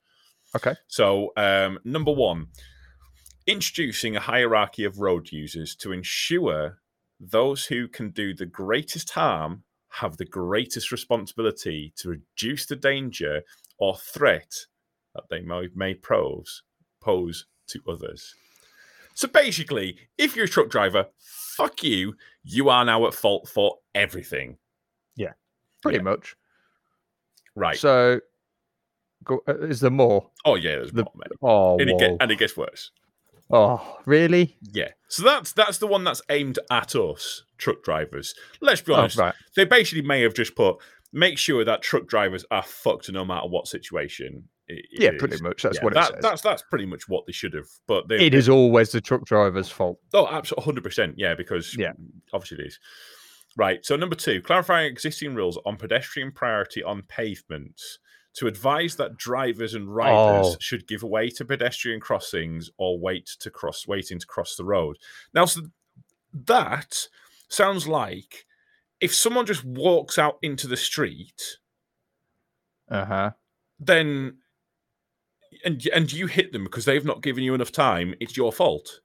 [0.56, 0.76] Okay.
[0.88, 2.48] So um, number one,
[3.48, 6.80] introducing a hierarchy of road users to ensure
[7.20, 13.42] those who can do the greatest harm have the greatest responsibility to reduce the danger
[13.78, 14.54] or threat
[15.16, 16.64] that they may, may pose
[17.02, 18.34] pose to others.
[19.22, 21.06] So basically, if you're a truck driver,
[21.56, 22.16] fuck you.
[22.44, 24.58] You are now at fault for everything.
[25.16, 25.34] Yeah,
[25.84, 26.02] pretty Yeah.
[26.06, 26.36] much.
[27.56, 27.78] Right.
[27.78, 28.22] So,
[29.24, 30.32] go, uh, is there more?
[30.44, 31.38] oh yeah, there's the- more, mate.
[31.40, 32.90] Oh, And it, get, and it gets worse.
[33.52, 34.58] oh, really?
[34.60, 34.90] Yeah.
[35.08, 38.34] So that's that's the one that's aimed at us, truck drivers.
[38.60, 39.18] Let's be Oh, honest.
[39.20, 39.36] right.
[39.56, 40.78] They basically may have just put
[41.14, 44.50] make sure that truck drivers are fucked no matter what situation.
[44.78, 45.62] It- Yeah, is." pretty much.
[45.64, 46.22] That's Yeah, what that, it says.
[46.22, 47.68] That's that's pretty much what they should have.
[47.88, 50.00] But they, It is always the truck driver's fault.
[50.14, 51.16] Oh, absolutely, hundred percent.
[51.18, 51.94] Yeah, because Yeah.
[52.34, 52.80] obviously it is.
[53.58, 53.84] Right.
[53.86, 58.00] So number two, clarifying existing rules on pedestrian priority on pavements
[58.36, 60.58] to advise that drivers and riders Oh.
[60.62, 64.96] should give way to pedestrian crossings or wait to cross, waiting to cross the road.
[65.34, 65.64] Now, so
[66.34, 67.08] that
[67.50, 68.46] sounds like
[69.02, 71.58] if someone just walks out into the street,
[72.90, 73.32] Uh huh.
[73.80, 74.38] then
[75.66, 79.02] and and you hit them because they've not given you enough time, it's your fault.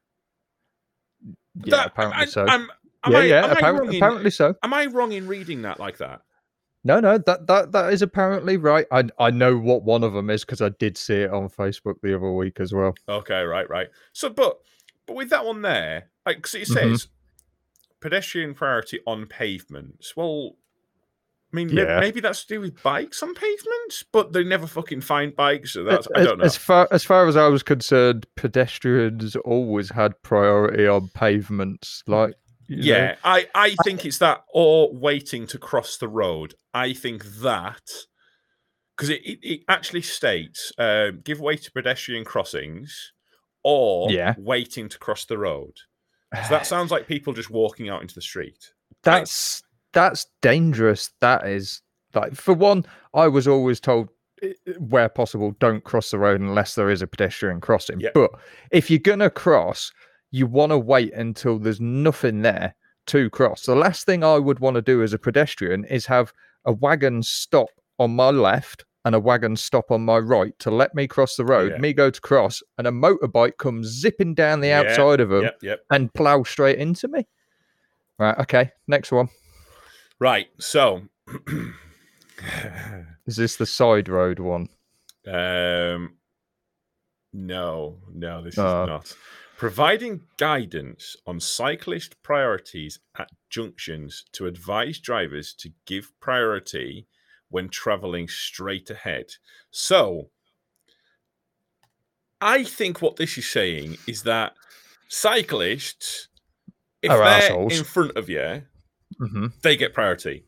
[1.64, 2.46] Yeah, That- apparently I, so.
[2.46, 2.70] I'm,
[3.04, 3.44] am yeah, I, yeah.
[3.44, 4.54] am apparently, wrong in- apparently so.
[4.62, 6.20] am I wrong in reading that like that?
[6.84, 8.86] No, no, that that that is apparently right.
[8.92, 11.94] I I know what one of them is because I did see it on Facebook
[12.02, 12.94] the other week as well.
[13.08, 13.88] Okay, right, right.
[14.12, 14.58] So, but
[15.06, 16.74] but with that one there, like, 'cause it Mhm.
[16.74, 17.08] says
[18.00, 20.14] pedestrian priority on pavements.
[20.16, 20.56] Well,
[21.56, 21.98] mean, Yeah.
[22.00, 25.72] maybe that's to do with bikes on pavements, but they never fucking find bikes.
[25.72, 26.44] So that's I don't know.
[26.44, 32.02] as far as far as I was concerned, pedestrians always had priority on pavements.
[32.06, 32.34] Like,
[32.68, 32.82] you know.
[32.84, 36.54] Yeah, I, I think it's that or waiting to cross the road.
[36.74, 37.82] I think that
[38.96, 43.12] because it, it, it actually states um, give way to pedestrian crossings
[43.62, 44.34] or Yeah.
[44.38, 45.74] waiting to cross the road.
[46.34, 48.72] So that sounds like people just walking out into the street.
[49.02, 51.10] that's that's dangerous.
[51.20, 51.82] That is
[52.14, 52.84] like for one,
[53.14, 54.08] I was always told
[54.42, 58.00] eh, where possible, don't cross the road unless there is a pedestrian crossing.
[58.00, 58.14] Yep.
[58.14, 58.30] But
[58.70, 59.92] if you're gonna cross,
[60.30, 62.74] you want to wait until there's nothing there
[63.06, 63.62] to cross.
[63.66, 66.32] The last thing I would want to do as a pedestrian is have
[66.64, 67.68] a wagon stop
[67.98, 71.44] on my left and a wagon stop on my right to let me cross the
[71.44, 71.78] road, Yeah.
[71.78, 75.44] me go to cross, and a motorbike comes zipping down the Yeah, outside of them
[75.44, 75.80] Yep, yep.
[75.90, 77.28] and plow straight into me.
[78.18, 79.28] Right, okay, next one.
[80.18, 80.48] Right.
[80.58, 81.02] So,
[83.26, 84.68] Is this the side road one?
[85.26, 86.16] um,
[87.32, 88.86] no, no, this is Oh.
[88.86, 89.14] not.
[89.58, 97.06] Providing guidance on cyclist priorities at junctions to advise drivers to give priority
[97.48, 99.26] when traveling straight ahead.
[99.70, 100.30] So,
[102.40, 104.52] I think what this is saying is that
[105.08, 106.28] cyclists,
[107.00, 107.78] if Are they're arseholes.
[107.78, 108.62] in front of you,
[109.18, 110.44] hmm they get priority.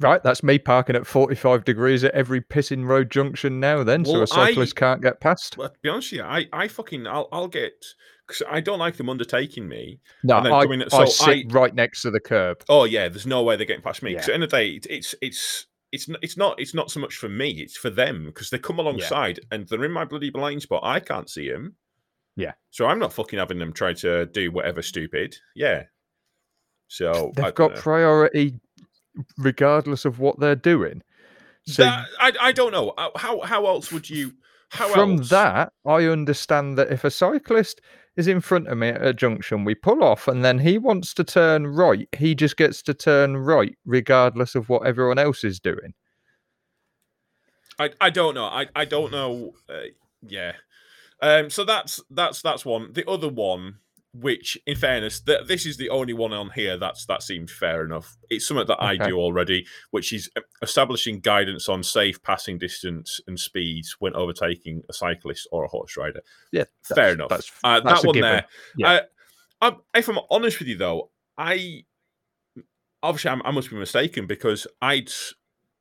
[0.00, 4.14] Right, that's me parking at 45 degrees at every pissing road junction now, then, Well,
[4.14, 5.56] so a cyclist I- can't get past.
[5.58, 7.74] But to be honest with you, I, I fucking, I'll, I'll get,
[8.26, 10.00] because I don't like them undertaking me.
[10.24, 12.64] No, and I, coming- I sit I- right next to the curb.
[12.70, 14.12] Oh yeah, there's no way they're getting past me.
[14.12, 14.32] Because Yeah.
[14.32, 16.98] at the end of the day, it- it's it's it's it's not it's not so
[17.00, 20.30] much for me, it's for them because they come alongside and they're in my bloody
[20.30, 20.80] blind spot.
[20.82, 21.74] I can't see them.
[22.36, 22.52] Yeah.
[22.70, 25.36] So I'm not fucking having them try to do whatever stupid.
[25.54, 25.84] Yeah.
[26.88, 27.80] So They've got know.
[27.80, 28.58] priority
[29.38, 31.02] regardless of what they're doing.
[31.66, 34.32] So That- I I don't know Uh, how how else would you
[34.70, 35.28] how from else?
[35.30, 37.80] that, I understand that if a cyclist
[38.16, 41.12] is in front of me at a junction, we pull off and then he wants
[41.14, 45.58] to turn right, he just gets to turn right regardless of what everyone else is
[45.60, 45.92] doing.
[47.78, 48.44] I, I don't know.
[48.44, 49.54] I, I don't know.
[49.68, 49.90] Uh,
[50.26, 50.52] yeah.
[51.22, 51.50] Um.
[51.50, 52.92] So that's that's that's one.
[52.92, 53.76] The other one,
[54.14, 57.84] which in fairness, th- this is the only one on here that's that seems fair
[57.84, 58.16] enough.
[58.30, 63.20] It's something that I do already, which is uh, establishing guidance on safe passing distance
[63.26, 66.20] and speeds when overtaking a cyclist or a horse rider.
[66.52, 67.28] Yeah, Fair enough.
[67.28, 68.30] That's, Uh, that's that one given.
[68.30, 68.46] there.
[68.76, 68.88] Yeah.
[68.90, 69.00] Uh,
[69.94, 71.84] I, if I'm honest with you, though, I
[73.02, 75.10] obviously I'm, I must be mistaken because I'd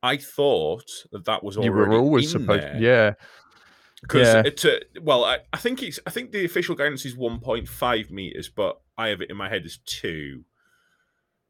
[0.03, 2.77] I thought that that was you were always supposed, there.
[2.79, 3.13] yeah.
[4.02, 4.43] Because Yeah.
[4.45, 8.50] it's uh, well, I, I think it's I think the official guidance is 1.5 meters,
[8.50, 10.43] but I have it in my head as two.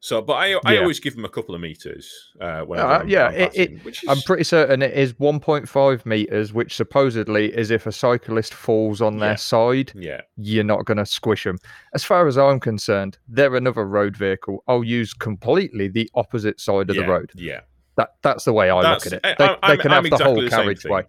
[0.02, 0.80] So, but I I Yeah.
[0.80, 4.46] always give them a couple of meters uh, Uh, yeah, it- it- which I'm pretty
[4.46, 9.36] certain it is 1.5 meters, which supposedly is if a cyclist falls on their Yeah.
[9.36, 11.58] side, yeah, you're not going to squish them.
[11.94, 14.64] As far as I'm concerned, they're another road vehicle.
[14.70, 17.32] I'll use completely the opposite side of yeah, the road.
[17.36, 17.62] Yeah,
[17.98, 19.38] That that's the way I That's- look at it.
[19.38, 21.04] They, I'm- they can I'm have the whole exactly the same carriageway.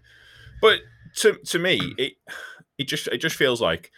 [0.61, 0.81] but
[1.17, 2.15] to to me, it
[2.79, 3.91] it just it just feels like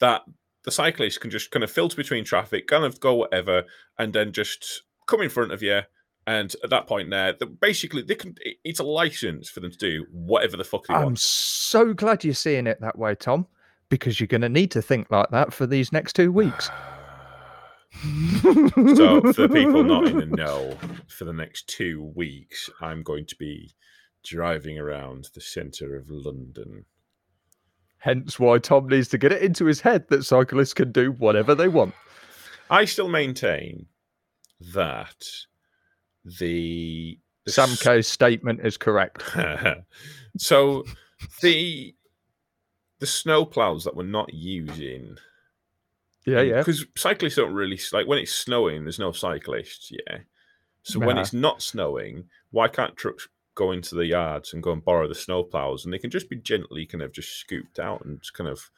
[0.00, 0.22] that
[0.64, 3.64] the cyclist can just kind of filter between traffic, kind of go whatever,
[3.98, 5.80] and then just come in front of you.
[6.26, 8.34] And at that point, there, basically they can.
[8.64, 11.06] It's a license for them to do whatever the fuck they want.
[11.06, 13.46] I'm so glad you're seeing it that way, Tom,
[13.90, 16.70] because you're going to need to think like that for these next two weeks.
[18.02, 23.26] So, for the people not in the know, for the next two weeks, I'm going
[23.26, 23.74] to be
[24.24, 26.84] driving around the centre of London.
[27.98, 31.54] Hence why Tom needs to get it into his head that cyclists can do whatever
[31.54, 31.94] they want.
[32.70, 33.86] I still maintain
[34.74, 35.24] that
[36.24, 39.22] the, the Sam s- K's statement is correct.
[40.38, 40.84] so
[41.40, 41.94] the
[43.00, 45.16] the snow plows that we're not using
[46.26, 46.58] Yeah, yeah.
[46.58, 50.18] because cyclists don't really like when it's snowing there's no cyclists yeah
[50.82, 54.84] so when it's not snowing why can't trucks go into the yards and go and
[54.84, 58.04] borrow the snow plows and they can just be gently kind of just scooped out
[58.04, 58.70] and just kind of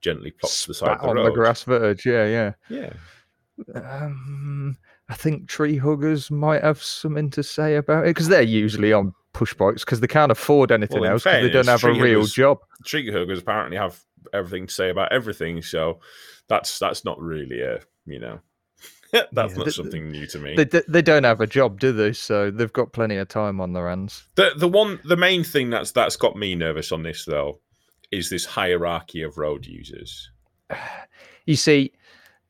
[0.00, 2.04] gently plopped to the side of the on road the grass verge.
[2.04, 2.52] Yeah, yeah.
[2.68, 2.92] yeah
[3.74, 4.76] Um,
[5.08, 9.14] I think tree huggers might have something to say about it because they're usually on
[9.32, 12.20] push bikes because they can't afford anything Well, else because they don't have a real
[12.20, 12.58] huggers- job.
[12.84, 14.00] Tree huggers apparently have
[14.32, 16.00] everything to say about everything, so
[16.48, 18.40] that's that's not really a you know
[19.32, 20.56] that's Yeah, not something new to me.
[20.56, 22.12] They, they don't have a job, do they?
[22.12, 24.24] So they've got plenty of time on their hands.
[24.34, 27.60] The the one the main thing that's that's got me nervous on this though
[28.10, 30.30] is this hierarchy of road users.
[31.46, 31.92] You see,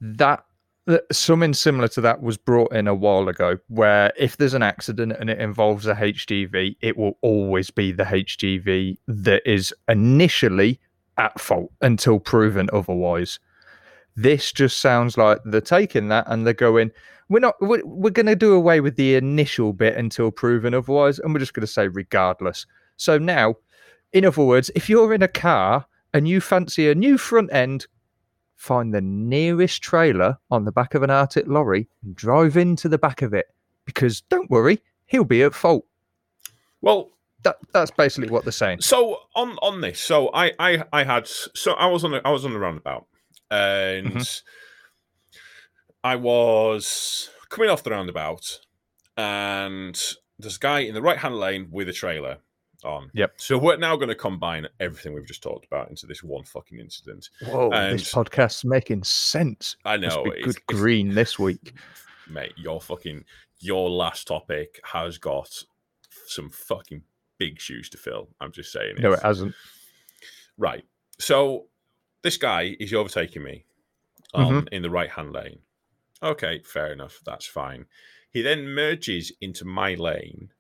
[0.01, 0.45] that
[0.87, 4.63] that- something similar to that was brought in a while ago, where if there's an
[4.63, 10.79] accident and it involves a HGV, it will always be the HGV that is initially
[11.19, 13.41] at fault until proven otherwise.
[14.17, 16.91] This just sounds like they're taking that and they're going,
[17.29, 21.19] we're not, we're, we're going to do away with the initial bit until proven otherwise,
[21.19, 22.67] and we're just going to say regardless.
[22.97, 23.57] So now,
[24.13, 27.87] in other words, if you're in a car and you fancy a new front end,
[28.55, 32.99] find the nearest trailer on the back of an Arctic lorry and drive into the
[32.99, 33.47] back of it.
[33.85, 35.85] Because don't worry, he'll be at fault.
[36.81, 37.11] Well,
[37.43, 38.81] That that's basically what they're saying.
[38.81, 42.31] so on on this, so I I I had so I was on the I
[42.31, 43.07] was on the roundabout
[43.51, 44.21] and Mm-hmm.
[46.03, 48.61] I was coming off the roundabout
[49.17, 49.95] and
[50.39, 52.39] there's a guy in the right hand lane with a trailer
[52.85, 53.11] on.
[53.15, 53.35] Yep.
[53.37, 56.79] So we're now going to combine everything we've just talked about into this one fucking
[56.79, 57.31] incident.
[57.47, 59.77] Whoa, And- this podcast's making sense.
[59.85, 61.73] I know it's- good it's- green this week.
[62.29, 63.25] mate, your fucking
[63.61, 65.49] your last topic has got
[66.27, 67.03] some fucking
[67.39, 68.29] big shoes to fill.
[68.41, 68.97] I'm just saying.
[68.99, 69.55] No, it hasn't.
[70.59, 70.85] Right.
[71.19, 71.69] So
[72.25, 73.65] this guy is overtaking me
[74.35, 75.61] on in the right hand lane.
[76.23, 77.21] Okay, fair enough.
[77.25, 77.87] That's fine.
[78.31, 80.51] He then merges into my lane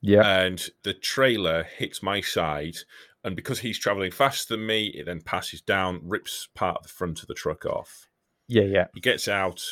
[0.00, 0.22] Yeah.
[0.44, 2.76] and the trailer hits my side.
[3.24, 6.88] And because he's traveling faster than me, it then passes down, rips part of the
[6.88, 8.08] front of the truck off.
[8.48, 8.86] yeah, yeah.
[8.94, 9.62] He gets out,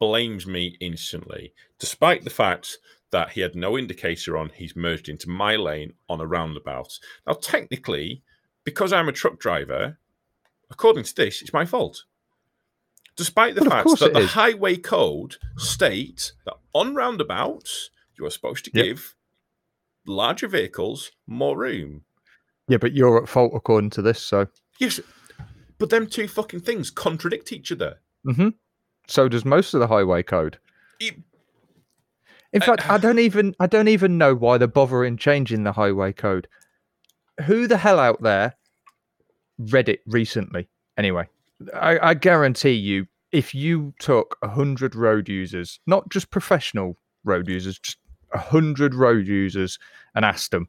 [0.00, 2.78] blames me instantly, despite the fact
[3.10, 6.98] that he had no indicator on he's merged into my lane on a roundabout.
[7.26, 8.22] Now, technically,
[8.64, 9.98] because I'm a truck driver,
[10.70, 12.04] according to this, it's my fault.
[13.16, 14.30] Despite the Well, fact that the is.
[14.30, 18.84] highway code states that on roundabouts, you are supposed to Yep.
[18.84, 19.14] give
[20.06, 22.04] larger vehicles more room.
[22.68, 24.46] Yeah, but you're at fault according to this, so
[24.78, 25.00] Yes,
[25.78, 28.00] but them two fucking things contradict each other.
[28.24, 28.50] hmm
[29.08, 30.58] so does most of the highway code.
[31.00, 31.22] It-
[32.52, 36.12] In fact, I don't even I don't even know why they're bothering changing the highway
[36.12, 36.46] code.
[37.46, 38.56] Who the hell out there
[39.58, 40.68] read it recently?
[40.96, 41.28] Anyway,
[41.74, 47.48] I, I guarantee you, if you took a hundred road users, not just professional road
[47.48, 47.98] users, just
[48.32, 49.78] a hundred road users,
[50.14, 50.68] and asked them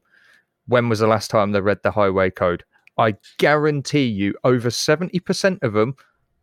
[0.68, 2.64] when was the last time they read the highway code,
[2.98, 5.96] I guarantee you, over seventy percent of them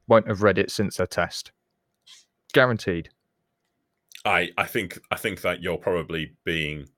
[0.08, 1.52] won't have read it since their test.
[2.52, 3.10] Guaranteed.
[4.24, 6.88] I I think I think that you're probably being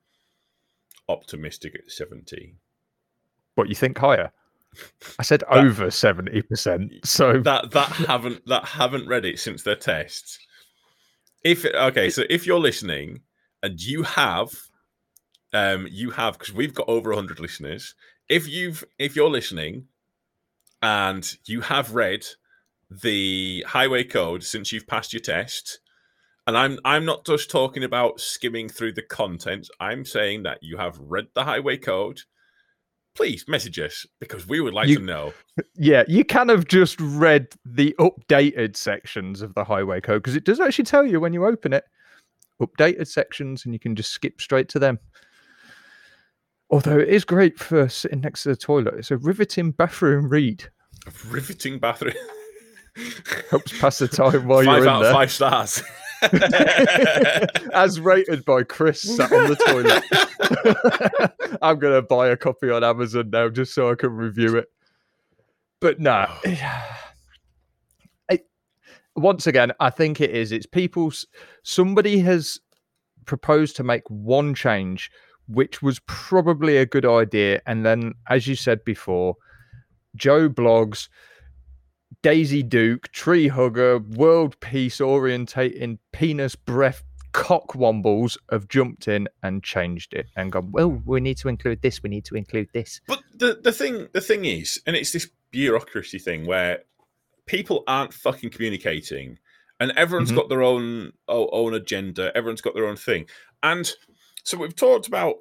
[1.09, 2.55] optimistic at seventy.
[3.57, 4.32] What you think higher?
[5.19, 6.93] I said over seventy percent.
[7.05, 10.39] So That that haven't that haven't read it since their tests.
[11.45, 13.23] If okay, so if you're listening
[13.62, 14.51] and you have,
[15.53, 17.95] um, you have because we've got over hundred listeners.
[18.29, 19.87] If you've if you're listening,
[20.83, 22.27] and you have read
[22.91, 25.81] the highway code since you've passed your test,
[26.47, 29.69] and I'm I'm not just talking about skimming through the content.
[29.81, 32.21] I'm saying that you have read the highway code.
[33.19, 35.35] Please message us because we would like You- to know.
[35.75, 40.45] yeah, you kind of just read the updated sections of the highway code because it
[40.45, 41.83] does actually tell you when you open it
[42.62, 45.01] updated sections and you can just skip straight to them.
[46.71, 48.95] Although it is great for sitting next to the toilet.
[48.99, 50.64] It's a riveting bathroom read.
[51.07, 52.14] A riveting bathroom.
[53.51, 55.11] Helps pass the time while five you're in out there.
[55.11, 55.83] of five stars.
[57.75, 61.59] As rated by Chris sat on the toilet.
[61.62, 64.69] I'm gonna buy a copy on Amazon now just so I can review it.
[65.81, 66.27] But no,
[69.16, 70.53] once again, I think it is.
[70.53, 71.27] It's people's.
[71.62, 72.59] Somebody has
[73.27, 75.11] proposed to make one change,
[75.47, 79.37] which was probably a good idea, and then, as you said before,
[80.16, 81.09] Joe Bloggs,
[82.23, 87.03] Daisy Duke, Tree Hugger, World Peace orientating penis breath
[87.33, 92.03] cockwombles have jumped in and changed it and gone, well, we need to include this,
[92.03, 93.01] we need to include this.
[93.07, 96.81] but the, the thing the thing is, and it's this bureaucracy thing where
[97.47, 99.39] people aren't fucking communicating,
[99.79, 100.37] and everyone's Mhm.
[100.37, 102.33] got their own own agenda.
[102.37, 103.27] Everyone's got their own thing,
[103.63, 103.93] and
[104.43, 105.37] so we've talked about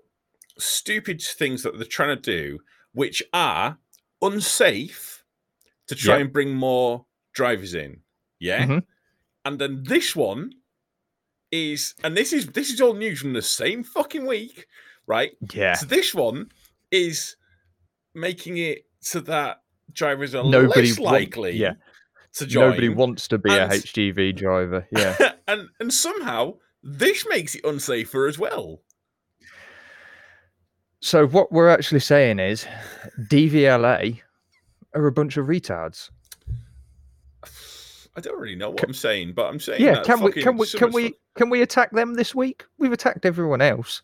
[0.60, 2.60] stupid things that they're trying to do,
[2.92, 3.80] which are
[4.22, 5.17] unsafe
[5.88, 6.22] to try Yep.
[6.22, 8.02] and bring more drivers in.
[8.40, 8.66] Yeah.
[8.66, 8.84] Mhm.
[9.46, 10.52] and then this one
[11.52, 14.68] is, and this is this is all news from the same fucking week,
[15.08, 15.32] right?
[15.54, 15.74] Yeah.
[15.76, 16.52] So this one
[16.92, 17.36] is
[18.14, 19.62] making it so that
[19.94, 21.74] drivers are Nobody less likely yeah.
[22.34, 22.70] to join.
[22.72, 24.86] Nobody wants to be and- a HGV driver.
[24.96, 25.34] Yeah.
[25.48, 28.82] and and somehow this makes it unsafer as well.
[31.00, 32.66] so what we're actually saying is
[33.30, 34.22] DVLA
[35.00, 36.10] are a bunch of retards.
[38.16, 40.58] I don't really know what I'm saying, but I'm saying Yeah, that can we can
[40.58, 42.66] we can we can we attack them this week?
[42.80, 44.02] We've attacked everyone else.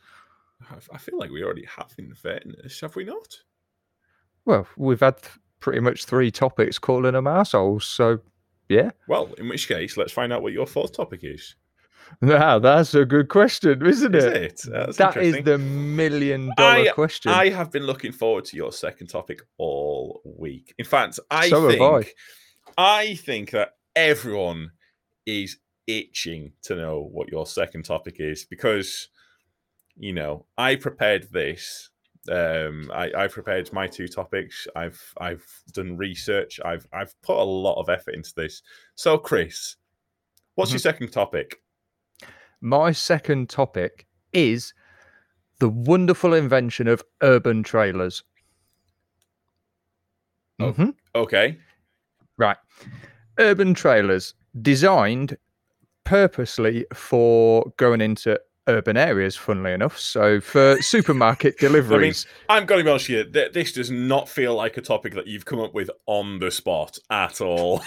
[0.92, 3.40] I feel like we already have in fairness, have we not?
[4.46, 5.18] Well, we've had
[5.60, 7.86] pretty much three topics calling them assholes.
[7.88, 8.20] So
[8.70, 8.92] yeah.
[9.08, 11.56] Well, in which case, let's find out what your fourth topic is.
[12.22, 14.36] Now that's a good question, isn't Is it?
[14.36, 14.62] it?
[14.72, 17.32] That's That is the million dollar question.
[17.32, 20.74] I have been looking forward to your second topic all week.
[20.78, 22.02] In fact, I So have I.
[22.04, 22.16] think
[22.78, 24.72] I think that everyone
[25.26, 29.10] is itching to know what your second topic is because
[29.98, 31.90] you know I prepared this.
[32.32, 34.66] Um, I, I prepared my two topics.
[34.78, 36.62] I've I've done research.
[36.64, 38.62] I've I've put a lot of effort into this.
[38.96, 39.76] So, Chris,
[40.56, 40.76] what's Mm-hmm.
[40.76, 41.60] your second topic?
[42.64, 44.74] My second topic is
[45.60, 48.24] the wonderful invention of urban trailers.
[50.62, 50.72] Oh.
[50.72, 50.94] Mhm.
[51.14, 51.58] Okay,
[52.38, 52.58] Right.
[53.38, 55.38] Urban trailers designed
[56.06, 60.00] purposely for going into urban areas, funnily enough.
[60.00, 62.26] So for supermarket deliveries.
[62.50, 63.50] I'm going to be honest with you.
[63.52, 66.98] This does not feel like a topic that you've come up with on the spot
[67.10, 67.82] at all.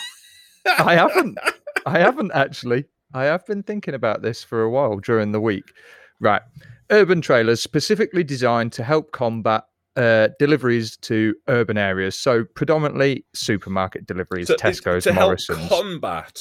[0.78, 1.38] I haven't.
[1.86, 2.84] I haven't actually.
[3.16, 5.72] I have been thinking about this for a while during the week.
[6.20, 6.42] Right.
[6.90, 9.64] Urban trailers specifically designed to help combat
[9.96, 12.16] uh, deliveries to urban areas.
[12.18, 15.38] So predominantly supermarket deliveries, So Tesco's, to help
[15.70, 16.38] combat.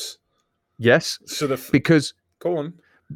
[0.78, 2.74] yes, So the f- because go on.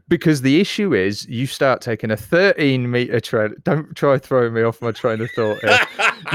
[0.07, 3.55] because the issue is you start taking a 13 meter trailer.
[3.63, 5.59] Don't try throwing me off my train of thought.
[5.61, 5.79] Here.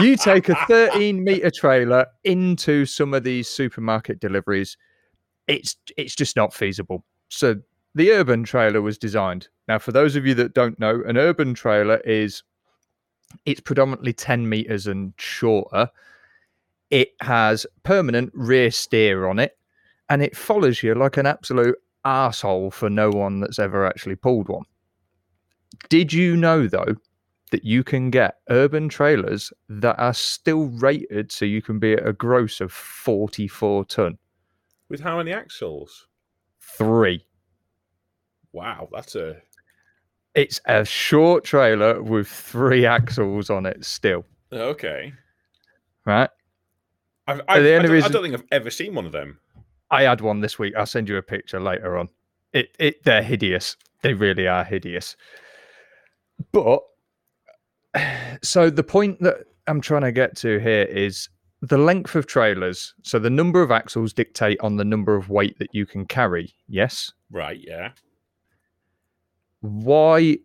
[0.05, 4.77] you take a 13 meter trailer into some of these supermarket deliveries
[5.47, 7.05] it's it's just not feasible
[7.37, 7.61] so
[7.95, 11.55] the urban trailer was designed now for those of you that don't know an urban
[11.55, 12.43] trailer is
[13.47, 15.89] it's predominantly 10 meters and shorter
[16.91, 19.59] it has permanent rear steer on it
[20.09, 24.49] and it follows you like an absolute asshole for no one that's ever actually pulled
[24.49, 24.65] one
[25.89, 26.95] did you know though
[27.55, 32.05] that you can get urban trailers that are still rated so you can be at
[32.05, 34.19] a gross of 44 ton.
[34.89, 36.09] With how many axles?
[36.77, 37.25] Three.
[38.53, 39.37] Wow, that's a
[40.35, 45.13] It's a short trailer with three axles on it still, okay.
[46.05, 46.31] right?
[47.27, 49.39] I've, I, the I, don't, I don't think I've ever seen one of them.
[49.91, 50.75] I had one this week.
[50.77, 52.09] I'll send you a picture later on.
[52.53, 53.77] It, it they're hideous.
[54.03, 55.17] They really are hideous.
[56.53, 56.81] But
[58.43, 61.29] so the point that I'm trying to get to here is
[61.69, 62.95] the length of trailers.
[63.03, 66.55] So the number of axles dictate on the number of weight that you can carry.
[66.69, 67.13] Yes.
[67.31, 67.59] Right?
[67.61, 67.91] Yeah.
[69.61, 70.39] Why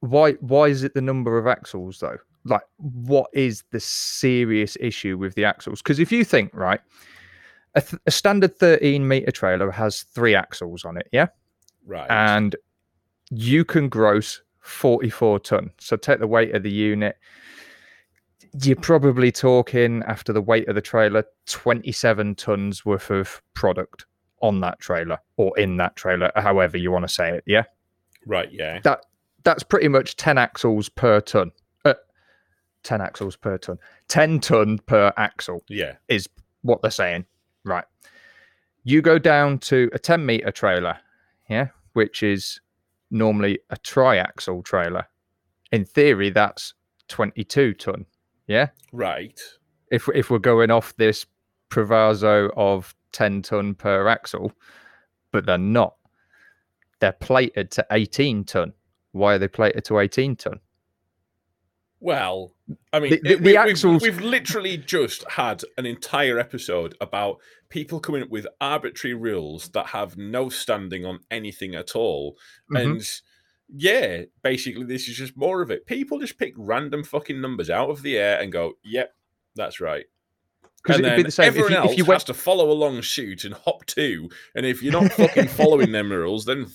[0.00, 2.16] why why is it the number of axles though?
[2.44, 5.82] Like what is the serious issue with the axles?
[5.82, 6.80] Because if you think, right,
[7.74, 11.26] a, th- a standard 13 meter trailer has three axles on it, yeah?
[11.84, 12.08] Right.
[12.10, 12.54] and
[13.30, 15.70] you can gross 44 ton.
[15.78, 17.16] So take the weight of the unit.
[18.60, 24.04] You're probably talking after the weight of the trailer, 27 tons worth of product
[24.42, 27.44] on that trailer or in that trailer, however you want to say it.
[27.46, 27.64] Yeah.
[28.26, 28.50] right.
[28.52, 28.80] Yeah.
[28.84, 29.06] That
[29.44, 31.50] that's pretty much 10 axles per ton.
[31.84, 31.94] Uh,
[32.84, 33.78] 10 axles per ton.
[34.08, 35.94] 10 ton per axle Yeah.
[36.08, 36.28] is
[36.62, 37.24] what they're saying.
[37.64, 37.84] Right.
[38.84, 40.98] You go down to a 10 meter trailer,
[41.48, 42.60] yeah, which is
[43.10, 45.06] normally a triaxle trailer.
[45.70, 46.74] In theory, that's
[47.08, 48.06] 22 ton.
[48.46, 48.68] Yeah.
[48.92, 49.40] Right.
[49.90, 51.26] If, if we're going off this
[51.68, 54.52] proviso of 10 ton per axle,
[55.30, 55.96] but they're not.
[57.00, 58.72] They're plated to 18 ton.
[59.12, 60.60] Why are they plated to 18 ton?
[62.00, 62.52] Well,
[62.92, 66.96] I mean, The- the- the we, axles- We've, we've literally just had an entire episode
[67.00, 67.38] about
[67.68, 72.36] people coming up with arbitrary rules that have no standing on anything at all.
[72.72, 72.80] Mhm.
[72.80, 73.20] And
[73.74, 75.86] yeah, basically, this is just more of it.
[75.86, 79.14] People just pick random fucking numbers out of the air and go, "Yep,
[79.54, 80.06] that's right."
[80.82, 82.70] Because it'd be the same if everyone you, else if you has went to follow
[82.70, 84.28] along, shoot, and hop too.
[84.54, 86.66] And if you're not fucking following them rules, then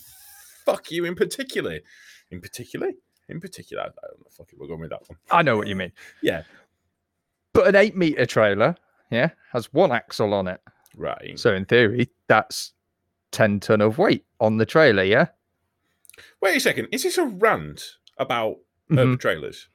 [0.65, 1.79] fuck you in particular.
[2.31, 2.91] In particular,
[3.29, 4.27] in particular, I I don't know.
[4.31, 5.17] Fuck it, we're going with that one.
[5.29, 5.91] I know what you mean.
[6.21, 6.43] Yeah.
[7.53, 8.75] But an eight meter trailer,
[9.11, 10.61] yeah, has one axle on it.
[10.95, 11.37] Right.
[11.37, 12.73] So in theory, that's
[13.31, 15.27] 10 ton of weight on the trailer, yeah?
[16.41, 16.88] Wait a second.
[16.91, 18.57] Is this a rant about
[18.91, 18.99] Mhm.
[18.99, 19.70] urban trailers?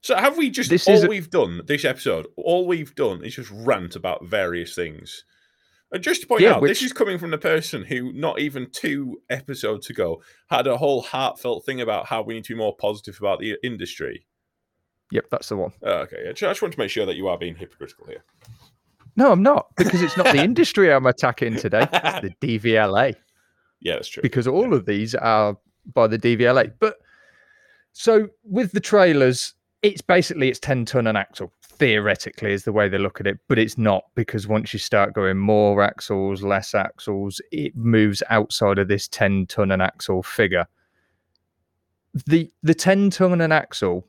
[0.00, 2.26] So have we just This all a- we've done this episode?
[2.36, 5.24] All we've done is just rant about various things.
[5.90, 8.38] And just to point Yeah, out, which- this is coming from the person who, not
[8.40, 12.58] even two episodes ago, had a whole heartfelt thing about how we need to be
[12.58, 14.26] more positive about the industry.
[15.12, 15.72] Yep, that's the one.
[15.82, 18.24] Oh, okay, I just want to make sure that you are being hypocritical here.
[19.16, 23.14] No, I'm not, because it's not the industry I'm attacking today, it's the DVLA.
[23.84, 24.22] Yeah, that's true.
[24.22, 25.56] because all of these are
[25.92, 26.72] by the DVLA.
[26.80, 26.96] But
[27.92, 31.52] so with the trailers, it's basically it's 10 ton an axle.
[31.62, 35.12] Theoretically, is the way they look at it, but it's not because once you start
[35.12, 40.66] going more axles, less axles, it moves outside of this 10 ton an axle figure.
[42.26, 44.08] The the 10 ton an axle,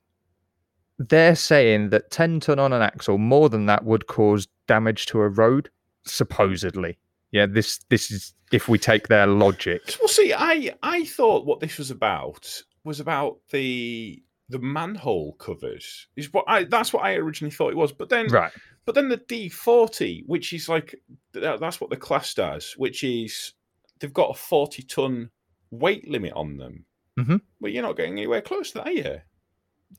[1.00, 5.20] they're saying that 10 ton on an axle, more than that would cause damage to
[5.20, 5.70] a road,
[6.06, 6.98] supposedly.
[7.36, 9.82] Yeah, this this is if we take their logic.
[10.00, 12.50] Well, see, I I thought what this was about
[12.86, 16.08] was about the the manhole covers.
[16.16, 17.92] Is what I that's what I originally thought it was.
[17.92, 18.54] But then, Right.
[18.86, 20.96] but then the D forty, which is like
[21.34, 23.52] that's what the class does, which is
[24.00, 25.30] they've got a forty ton
[25.72, 26.86] weight limit on them.
[27.20, 27.42] Mhm.
[27.60, 29.22] Well, you're not getting anywhere close to that, are you?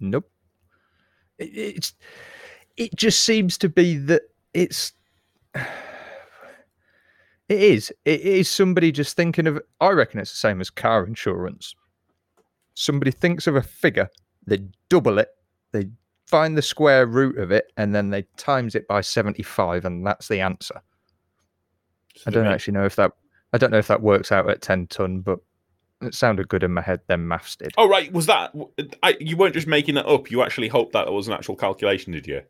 [0.00, 0.30] Nope.
[1.36, 1.92] It, it's
[2.78, 4.22] it just seems to be that
[4.54, 4.94] it's
[7.48, 11.06] it is it is somebody just thinking of I reckon it's the same as car
[11.06, 11.74] insurance.
[12.74, 14.10] Somebody thinks of a figure,
[14.46, 15.28] they double it,
[15.72, 15.88] they
[16.26, 20.06] find the square root of it, and then they times it by seventy five, and
[20.06, 20.80] that's the answer.
[22.16, 23.12] So I don't actually know if that
[23.52, 25.38] I don't know if that works out at ten ton, but
[26.02, 27.00] it sounded good in my head.
[27.06, 27.72] Then maths did.
[27.78, 28.52] Oh right, was that?
[29.02, 30.30] I, you weren't just making that up.
[30.30, 32.42] You actually hoped that was an actual calculation, did you?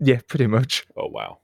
[0.00, 0.86] Yeah, pretty much.
[0.96, 1.38] Oh wow.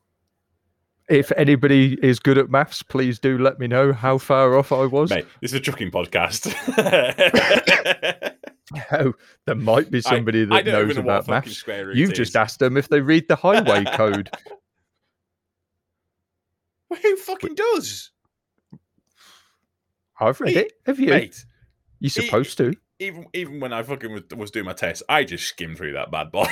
[1.08, 4.86] If anybody is good at maths, please do let me know how far off I
[4.86, 5.10] was.
[5.10, 6.54] Mate, this is a trucking podcast.
[8.92, 9.14] Oh,
[9.46, 11.64] there might be somebody I that don't knows know about maths.
[11.66, 12.16] You've is.
[12.18, 14.30] just asked them if they read the highway code.
[16.90, 18.10] Well, Who fucking does?
[20.20, 20.72] I've read Mate, it.
[20.86, 21.10] Have you?
[21.10, 21.44] Mate,
[22.00, 22.74] You're supposed to.
[22.98, 26.10] even even when I fucking was, was doing my test, I just skimmed through that
[26.10, 26.46] bad boy.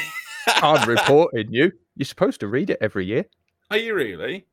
[0.46, 1.72] I'm reporting you.
[1.96, 3.26] You're supposed to read it every year.
[3.70, 4.46] Are you really?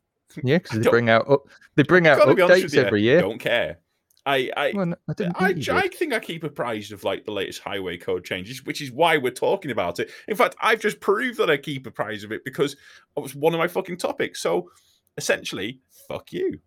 [0.44, 3.02] Yeah, because they bring out up, they bring out Gotta be honest with updates every
[3.04, 3.22] year.
[3.22, 3.80] Don't care.
[4.26, 5.14] I I Well, no, I I,
[5.54, 8.82] think you I think I keep apprised of like the latest highway code changes, which
[8.82, 10.10] is why we're talking about it.
[10.28, 12.74] In fact, I've just proved that I keep apprised of it because
[13.18, 14.42] it was one of my fucking topics.
[14.42, 14.72] So
[15.18, 16.60] essentially, fuck you.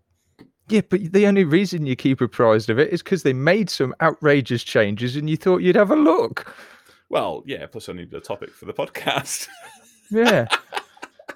[0.68, 3.94] Yeah, but the only reason you keep apprised of it is because they made some
[4.00, 6.54] outrageous changes, and you thought you'd have a look.
[7.08, 7.66] Well, yeah.
[7.66, 9.48] Plus, I need a topic for the podcast.
[10.08, 10.46] Yeah.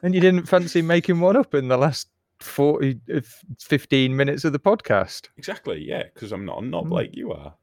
[0.03, 2.09] And you didn't fancy making one up in the last
[2.41, 3.21] 40, uh,
[3.61, 5.29] 15 minutes of the podcast.
[5.37, 5.83] exactly.
[5.87, 6.93] Yeah, because I'm not a knob Hmm.
[6.93, 7.55] like you are.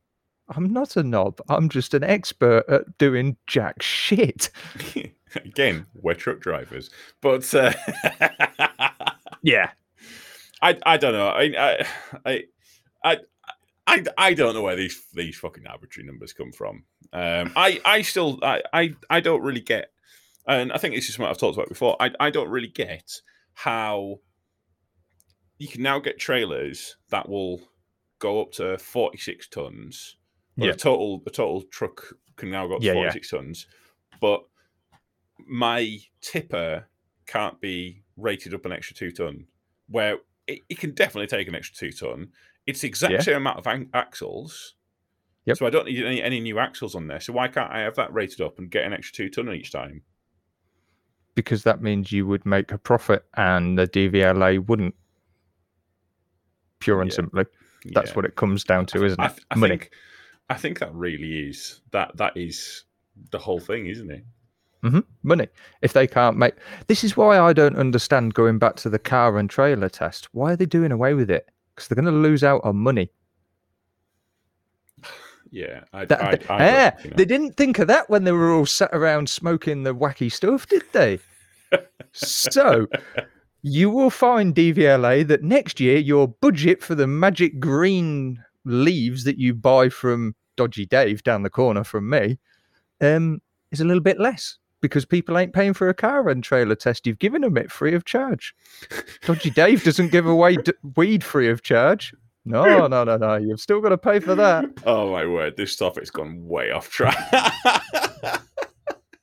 [0.49, 1.39] I'm not a knob.
[1.49, 4.49] I'm just an expert at doing jack shit.
[5.36, 6.89] Again, we're truck drivers,
[7.21, 7.73] but uh,
[9.41, 9.71] Yeah.
[10.61, 11.28] I I don't know.
[11.28, 11.86] I I
[12.25, 12.43] I
[13.03, 13.17] I.
[13.89, 16.84] I, I don't know where these these fucking arbitrary numbers come from.
[17.13, 19.91] Um, I I still I, I I don't really get,
[20.47, 21.95] and I think this is something I've talked about before.
[21.99, 23.21] I I don't really get
[23.53, 24.19] how
[25.57, 27.61] you can now get trailers that will
[28.19, 30.17] go up to forty six tons.
[30.59, 30.71] Or Yeah.
[30.73, 32.99] The total the total truck can now go up to Yeah, yeah.
[32.99, 33.67] forty six tons,
[34.21, 34.41] but
[35.47, 36.87] my tipper
[37.25, 39.45] can't be rated up an extra two ton.
[39.89, 40.17] Where
[40.47, 42.29] it, it can definitely take an extra two ton.
[42.65, 43.21] It's the exact Yeah.
[43.21, 44.75] same amount of an- axles.
[45.45, 45.57] Yep.
[45.57, 47.21] So I don't need any, any new axles on there.
[47.21, 49.71] So why can't I have that rated up and get an extra two ton each
[49.71, 50.03] time?
[51.38, 54.95] Because that means you would make a profit and the DVLA wouldn't.
[56.79, 57.15] Pure and Yeah.
[57.15, 57.45] simply.
[57.93, 58.15] That's Yeah.
[58.15, 59.23] what it comes down to, isn't it?
[59.23, 59.77] I, th- I Money.
[59.77, 59.91] think.
[60.49, 62.17] I think that really is that.
[62.17, 62.85] That is
[63.29, 64.25] the whole thing, isn't it?
[64.81, 65.47] hmm Money.
[65.83, 66.55] If they can't make.
[66.88, 70.29] This is why I don't understand going back to the car and trailer test.
[70.33, 71.49] Why are they doing away with it?
[71.75, 73.11] Because they're going to lose out on money.
[75.51, 75.81] Yeah.
[75.93, 77.15] I, That, I, I ah, don't, you know.
[77.17, 80.67] They didn't think of that when they were all sat around smoking the wacky stuff,
[80.67, 81.19] did they?
[82.11, 82.87] so
[83.61, 89.37] you will find DVLA that next year your budget for the magic green leaves that
[89.37, 92.37] you buy from Dodgy Dave down the corner from me
[93.01, 93.41] um,
[93.71, 97.07] is a little bit less because people ain't paying for a car and trailer test.
[97.07, 98.53] You've given them it free of charge.
[99.25, 102.13] Dodgy Dave doesn't give away d- weed free of charge.
[102.47, 103.35] No, no, no, no.
[103.35, 104.65] You've still got to pay for that.
[104.85, 105.55] Oh my word!
[105.57, 107.17] This topic's gone way off track.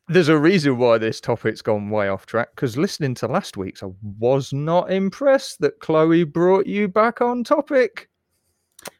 [0.08, 3.82] there's a reason why this topic's gone way off track because listening to last week's,
[3.82, 8.08] I was not impressed that Chloe brought you back on topic.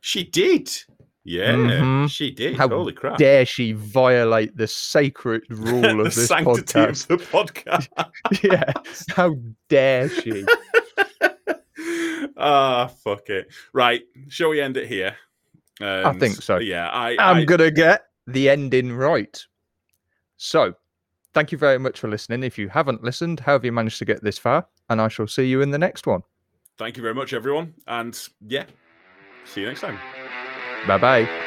[0.00, 0.70] She did.
[1.26, 2.10] Yeah, Mhm.
[2.10, 2.56] she did.
[2.56, 3.16] How Holy crap.
[3.18, 7.10] Dare she violate the sacred rule the of this sanctity podcast?
[7.10, 7.88] of the podcast.
[8.42, 8.72] yeah,
[9.14, 9.34] how
[9.68, 10.44] dare she?
[12.36, 13.48] Ah, fuck it.
[13.72, 15.16] Right, shall we end it here?
[15.80, 16.58] And, I think so.
[16.58, 17.16] Yeah, I.
[17.18, 19.44] I'm I- gonna get the ending right.
[20.36, 20.74] So,
[21.32, 22.42] thank you very much for listening.
[22.42, 24.66] If you haven't listened, how have you managed to get this far?
[24.88, 26.22] And I shall see you in the next one.
[26.76, 28.64] Thank you very much, everyone, and yeah,
[29.44, 29.98] see you next time.
[30.86, 31.43] Bye bye.